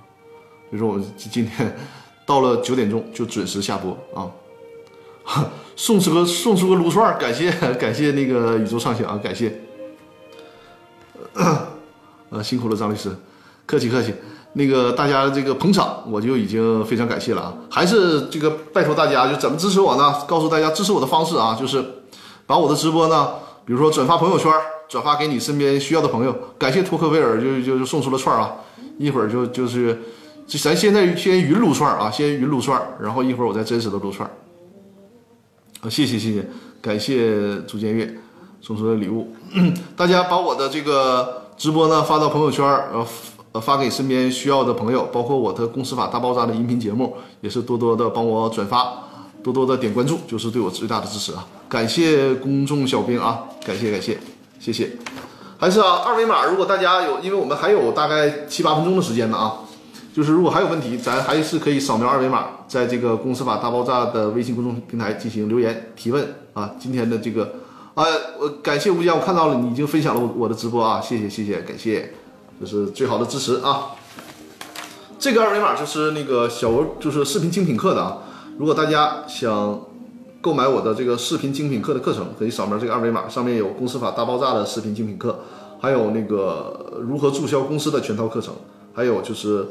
[0.69, 1.75] 所以说我今天
[2.25, 4.29] 到了九点钟就准时下播啊。
[5.75, 9.59] 送出个送出个撸串，感谢 感谢那个宇宙畅想，感谢，
[12.29, 13.09] 呃辛苦了张律师，
[13.65, 14.13] 客气客气。
[14.55, 17.53] 那个大家这个捧场，我就已经非常感谢了啊。
[17.71, 20.13] 还是这个拜托大家，就怎么支持我呢？
[20.27, 21.83] 告诉大家支持我的方式啊，就是
[22.45, 23.29] 把我的直播呢，
[23.65, 24.51] 比如说转发朋友圈，
[24.87, 26.31] 转发给你身边需要的朋友。
[26.59, 28.53] 感谢托克维尔，就就就送出了串啊，
[28.99, 29.99] 一会儿就就是，
[30.47, 34.29] 咱现在先云撸串啊，先云撸串，然后一会儿我再真实的撸串。
[35.83, 36.47] 啊，谢谢谢谢，
[36.81, 38.17] 感谢朱建月
[38.61, 39.35] 送出的礼物。
[39.97, 43.05] 大家把我的这个直播呢发到朋友圈，呃
[43.51, 48.93] 呃发给身边需要的朋友，包括我的《公司法大爆炸》的音频节目，也是多多的帮我转发，
[49.43, 51.45] 多多的点关注，就是对我最大的支持啊！
[51.67, 54.17] 感谢公众小兵啊，感谢感谢，
[54.61, 54.89] 谢谢。
[55.57, 59.59] 还是啊，二维码，如果大家有，因为我们还有大概七八分钟的时间呢啊。
[60.13, 66.75] 就是如果还有问题，咱还是可以扫描二维码，在这个公司法大爆炸的微信公众平台进行留言提问啊。
[66.79, 67.51] 今天的这个，
[67.95, 68.05] 啊，
[68.39, 72.13] 我感谢吴江，我看到了你已经分享了我我的直播啊，谢谢谢谢，感谢，
[72.59, 73.87] 这是最好的支持啊。
[75.17, 78.19] 这个二维码就是那个小文，就是视频精品课的啊。
[78.59, 79.81] 如果大家想
[80.41, 85.39] 购买我的这个视频精品课的课程，可以扫描这个二维码，上面有公司法大爆炸的视频精品课，
[85.81, 88.53] 还有那个如何注销公司的全套课程，
[88.93, 89.67] 还有就是。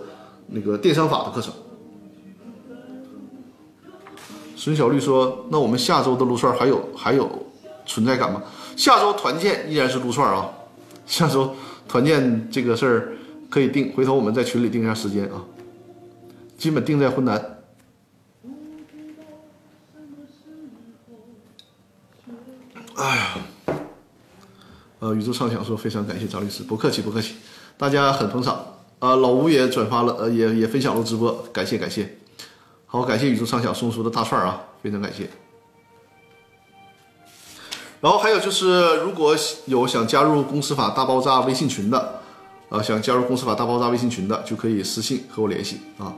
[0.47, 1.53] 那个电商法的课程，
[4.57, 7.47] 孙小绿说：“那我们下周的撸串还有还有
[7.87, 8.43] 存在感吗？
[8.77, 10.51] 下周团建依然是撸串啊，
[11.07, 11.55] 下周
[11.89, 13.13] 团建这个事儿
[13.51, 15.43] 可以定，回头我们在群里定一下时间啊，
[16.57, 17.41] 基本定在湖南。”
[22.95, 23.37] 哎呀，
[25.01, 27.35] 呃，宇宙畅想说非常感谢张律师，不客气不客气，
[27.77, 28.65] 大家很捧场。
[29.03, 32.19] 啊，老吴也转发了，呃，也也分享了直播，感谢感谢，
[32.87, 35.29] 好，感谢宇宙畅想送出的大串啊，非常感谢。
[38.01, 39.35] 然后还有就是，如果
[39.67, 42.21] 有想加入公司法大爆炸微信群的，
[42.69, 46.15] 啊，想加入公司法大爆炸微信群的，就可以私信和我联系啊。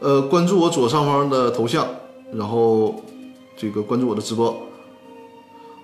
[0.00, 1.88] 呃，关注我左上方的头像，
[2.34, 3.02] 然后
[3.56, 4.54] 这个关注我的直播。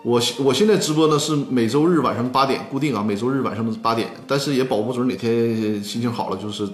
[0.03, 6.66] 我我现在直播呢是每周日晚上八点固定啊，每周日晚上的八点，但是也保不准哪天心情好了，就是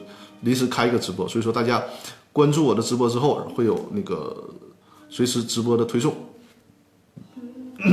[0.43, 1.83] 临时开一个直播，所以说大家
[2.33, 4.49] 关注我的直播之后，会有那个
[5.09, 6.15] 随时直播的推送。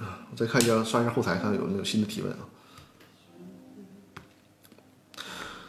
[0.00, 2.38] 我再看一下，刷一下后台，看有没有新的提问啊。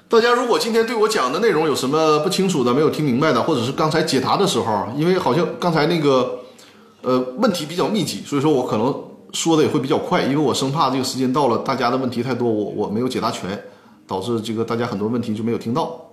[0.08, 6.40] 大家如果今天对我讲的内容有什么不清楚的、没有听明白的，或者是刚才解答的时候，因为好像刚才那个
[7.06, 8.94] 呃问题比较密集，所以说我可能
[9.32, 13.58] 说的也会比较快，因为我生怕这个时间到了，大家的问题太多，我我没有解答全，
[14.08, 16.10] 导致这个大家很多问题就没有听到。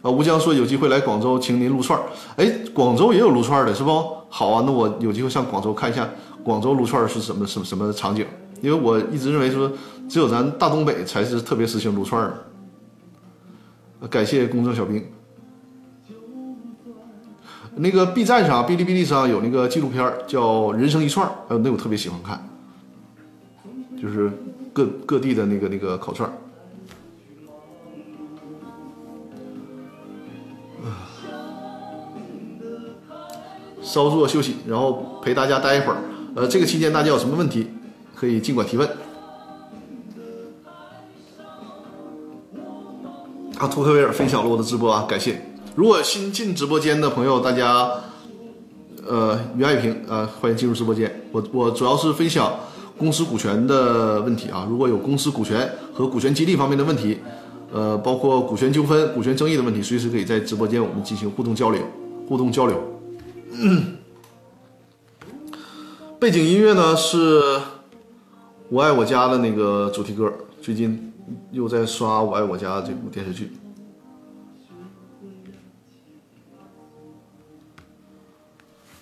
[0.00, 2.04] 啊， 吴江说有机会来广州，请您撸串儿。
[2.36, 3.90] 哎，广州也有撸串儿的是不？
[4.28, 6.08] 好啊，那我有机会上广州看一下
[6.42, 8.26] 广州撸串儿是什么什么什么场景，
[8.60, 9.70] 因为我一直认为说
[10.08, 12.34] 只有咱大东北才是特别实行撸串儿。
[14.08, 15.04] 感谢公正小兵。
[17.78, 22.48] 那个 B 站上、哔哩哔哩上有那个纪录片叫《人生一串》，还有那我特别喜欢看，
[24.00, 24.30] 就是
[24.72, 26.30] 各各地的那个那个烤串。
[33.80, 35.96] 稍作休息，然后陪大家待一会儿。
[36.34, 37.68] 呃，这个期间大家有什么问题，
[38.14, 38.86] 可以尽管提问。
[43.58, 45.47] 啊，图克维尔分享了我的直播啊，感谢。
[45.78, 47.88] 如果新进直播间的朋友，大家，
[49.06, 51.22] 呃，于爱平啊，欢迎进入直播间。
[51.30, 52.52] 我我主要是分享
[52.96, 57.18] 公司股权的问题啊，如果有公司股权和股权激励方面的问题，
[57.72, 61.80] 呃，包括股权纠纷、股权争议的问题，随时可以在直播间我们进行互动交流。
[62.28, 62.76] 互动交流。
[66.18, 67.40] 背景音乐呢是
[68.68, 70.28] 《我爱我家》的那个主题歌，
[70.60, 71.12] 最近。
[71.52, 73.52] 又在刷《我爱我家》这部电视剧。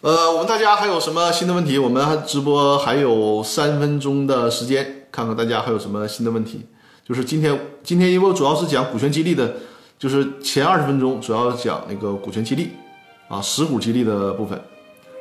[0.06, 1.76] 呃，我们大家还有什么新的问题？
[1.78, 6.64] 我们直播还有三分钟的时间，看看大家还有什么新的问题。
[7.04, 9.54] 就是今天，今天因为我主要是讲股权激励的，
[9.98, 12.70] 就是前二十分钟主要讲那个股权激励
[13.26, 14.56] 啊，实股激励的部分。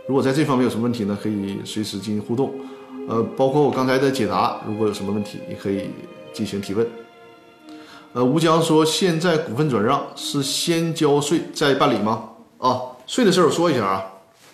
[0.07, 2.53] 如果在这方面有什么问题呢，可以随时进行互动。
[3.09, 5.89] 呃，包括我刚才的解答，如果有什么问题，也可以。
[6.31, 6.85] 进行提问。
[8.13, 12.21] 呃，吴江说，现在股份转让是先交税再办理吗？
[12.59, 14.03] 啊，税的事儿我说一下啊，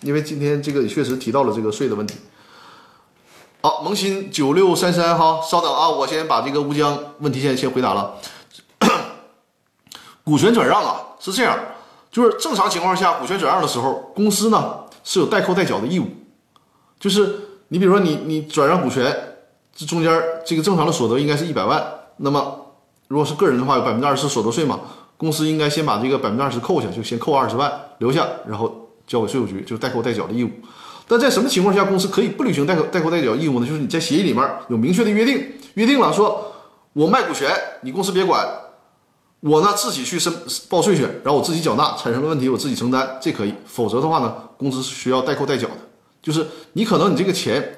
[0.02, 2.16] 因为今天这个也确实提到了这个税的问题。
[3.62, 8.16] 好，萌新九六三三哈，稍等啊，我先把这个吴江问题先先回答了。
[10.24, 11.58] 股权转让啊，是这样，
[12.12, 16.08] 就是正常情况下，股权转让的时候，公司呢是有代扣代缴的义务，
[17.00, 17.40] 就是
[17.70, 19.28] 你比如说你你转让股权。
[19.74, 21.82] 这中间这个正常的所得应该是一百万，
[22.18, 22.74] 那么
[23.08, 24.82] 如果是个人的话，有百分之二十所得税嘛，
[25.16, 28.81] 公司应该先把这个百分之二十扣下，就先扣二十万留下，然后
[29.12, 30.50] 交给税务局，就是代扣代缴的义务。
[31.06, 33.68] 但在什么情况下公司可以不履行代扣代扣代缴义务呢？
[33.68, 36.54] 就是你在协议里面有明确的约定，约定了说，
[36.94, 37.52] 我卖股权，
[37.82, 38.48] 你公司别管，
[39.42, 40.34] 我呢自己去申
[40.70, 43.54] 报税去，然后我自己缴纳，产生了问题我自己承担，这可以。
[43.66, 45.78] 否则的话呢，公司是需要代扣代缴的，
[46.22, 47.78] 就是你可能你这个钱。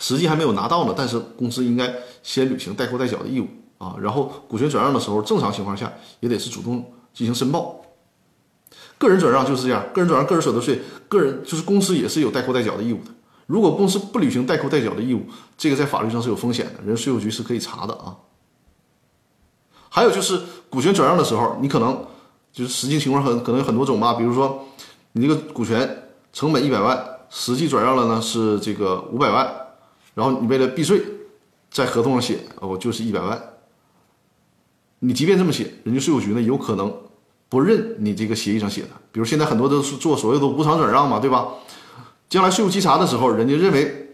[0.00, 1.90] 实际还没有拿到呢，但是公司应该
[2.22, 3.46] 先履行代扣代缴的义务
[3.78, 3.94] 啊。
[4.00, 7.83] 然后股权转让的时候，正常情况下也得是主动进行申报。
[9.04, 13.10] 个人转让就是这样，个人转让个人所得税，个人就是公司也是有代扣代缴的义务的。
[13.46, 15.26] 如果公司不履行代扣代缴的义务，
[15.58, 18.16] 这个在法律上是有风险的，人税务局是可以查的啊。
[19.90, 20.40] 还有就是
[20.70, 22.06] 股权转让的时候，你可能
[22.50, 24.64] 就是实际情况很可能有很多种吧，比如说
[25.12, 29.54] 你这个股权成本一百万，实际转让了呢是这个五百万。
[30.14, 31.02] 然后你为了避税，
[31.70, 33.50] 在合同上写哦就是一百万。
[35.00, 36.90] 你即便这么写，人家税务局呢有可能
[37.54, 38.88] 不认你这个协议上写的。
[39.12, 41.46] 比如现在很多都是做所谓的无偿转让嘛，对吧？
[42.28, 44.08] 将来税务稽查的时候，人家认为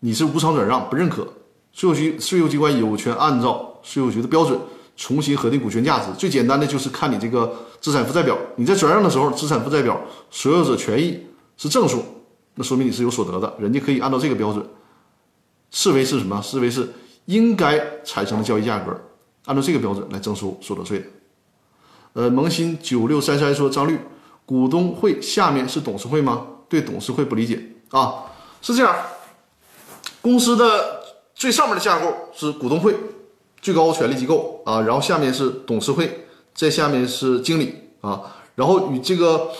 [0.00, 1.28] 你是无偿转让，不认可，
[1.74, 4.58] 税务局税务机关有权按照税务局的标准
[4.96, 6.06] 重新核定股权价值。
[6.16, 10.00] 最简单的就是看你这个资产负债表，你在转让的时候，资产负债表
[10.30, 11.20] 所有者权益
[11.58, 12.02] 是正数，
[12.54, 14.64] 那说明你是有所得的，人家可以按照这个标准。
[15.70, 16.40] 视为是什么？
[16.40, 16.88] 视为是
[17.26, 18.98] 应该产生的交易价格，
[19.44, 21.04] 按照这个标准来征收所得税。
[22.14, 23.98] 呃，萌新九六三三说张律，
[24.46, 26.46] 股东会下面是董事会吗？
[26.68, 28.24] 对董事会不理解啊，
[28.62, 28.96] 是这样，
[30.22, 31.02] 公司的
[31.34, 32.94] 最上面的架构是股东会，
[33.60, 38.22] 最高权力机构啊，然后下面是董事会，在下面是经理啊，
[38.54, 39.50] 然后与这个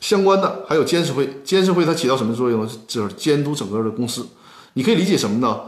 [0.00, 2.68] 相关的还有监事会，监事会它起到什么作用？
[2.86, 4.26] 就是监督整个的公司。
[4.74, 5.60] 你可以理解什么呢？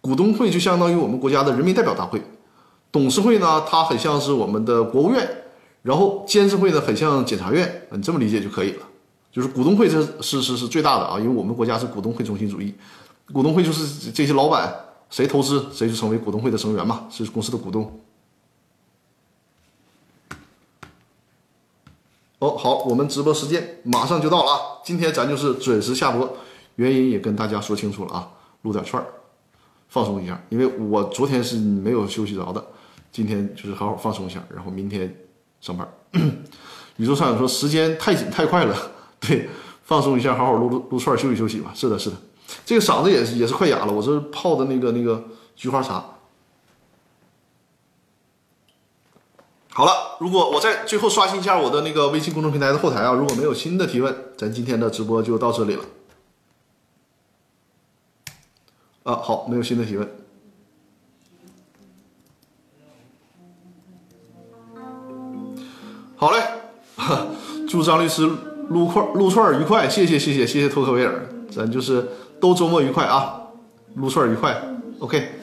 [0.00, 2.22] 股东会就相当于我们国家的人民代表大会，
[2.90, 5.44] 董事会呢，它很像是我们的国务院，
[5.82, 8.86] 然后监事会呢，很像检察院，你这么理解就可以了。
[9.32, 12.74] 就是股东会这是是是最大的啊，因为我们国家是股东会中心主义，
[13.32, 14.74] 股东会就是这些老板
[15.08, 18.00] 谁投资谁就成为股东会的成员嘛，是公司的股东。
[22.40, 26.36] 哦，好，我们直播时间马上就到了啊，今天咱就是准时下播，
[26.74, 28.28] 原因也跟大家说清楚了啊，
[28.62, 29.06] 撸点串儿，
[29.88, 32.66] 放松一下，因为我昨天是没有休息着的，
[33.12, 35.14] 今天就是好好放松一下，然后明天。
[35.60, 35.88] 上班。
[36.96, 38.76] 宇宙上友说时间太紧太快了，
[39.18, 39.48] 对，
[39.84, 41.72] 放松一下，好好撸撸撸串，休息休息吧。
[41.74, 42.16] 是的，是的，
[42.66, 45.24] 这个嗓子也是也是快哑了，我这泡的那个那个
[45.56, 46.04] 菊花茶。
[49.72, 55.84] 好了，如果我再最后刷新一下我的那个微信公众平台的后台啊，如果没有新的提问，咱今天的直播就到这里了。
[59.04, 60.06] 啊，好，没有新的提问。
[66.20, 66.38] 好嘞，
[67.66, 68.30] 祝张律师
[68.68, 72.06] 撸块撸串愉快，谢谢谢谢谢谢托克维尔，咱就是
[72.38, 73.40] 都周末愉快啊，
[73.94, 74.62] 撸串愉快
[74.98, 75.40] ，OK。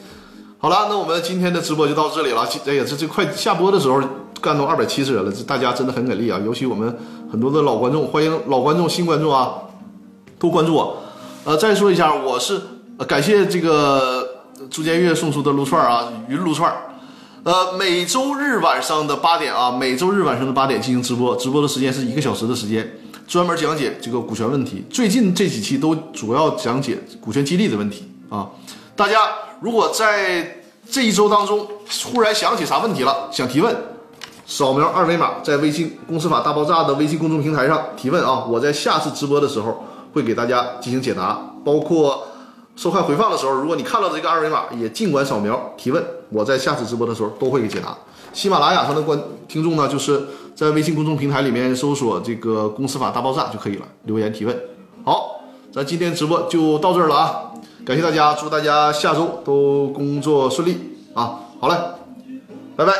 [0.59, 2.47] 好了，那我们今天的直播就到这里了。
[2.67, 3.99] 哎呀，这这快下播的时候
[4.39, 6.39] 干到二百七十人了，这大家真的很给力啊！
[6.45, 6.95] 尤其我们
[7.31, 9.55] 很多的老观众，欢迎老观众、新观众啊，
[10.37, 10.95] 都关注我。
[11.43, 12.61] 呃，再说一下，我是
[13.07, 14.23] 感谢这个
[14.69, 16.77] 朱建月送出的撸串啊，云撸串儿。
[17.47, 22.85] 呃，每周日晚上的八点啊，每周日晚上的八点进行直播，直播的时间是一个小时的时间，
[23.25, 24.83] 专门讲解这个股权问题。
[24.89, 28.49] 最近这几期都主要讲解股权激励的问题啊，
[28.97, 29.19] 大家。
[29.61, 30.59] 如果在
[30.91, 31.65] 这一周当中
[32.11, 33.73] 忽然想起啥问题了，想提问，
[34.45, 38.43] 扫描二维码，在微信公司法大爆炸的微信公众平台上提问啊！
[38.43, 42.27] 我在下次直播的时候会给大家进行解答，包括
[42.75, 47.97] 收看回放的时候，如果你看到这个二维码，也尽管扫描提问，我在下次直播的时候都会给解答。
[48.33, 50.21] 喜马拉雅上的观听众呢，就是
[50.53, 54.55] 在微信公众平台里面搜索这个公司法大爆炸就可以了，留言提问。
[55.03, 57.43] 好，咱今天直播就到这儿了啊！
[57.85, 60.77] 感谢大家，祝大家下周都工作顺利
[61.13, 61.39] 啊！
[61.59, 61.75] 好嘞，
[62.75, 62.91] 拜拜，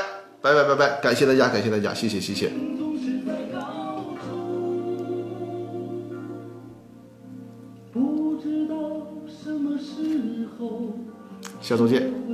[0.42, 2.52] 拜拜拜拜，感谢大家，感谢大家，谢谢谢谢，
[11.62, 12.27] 下周见。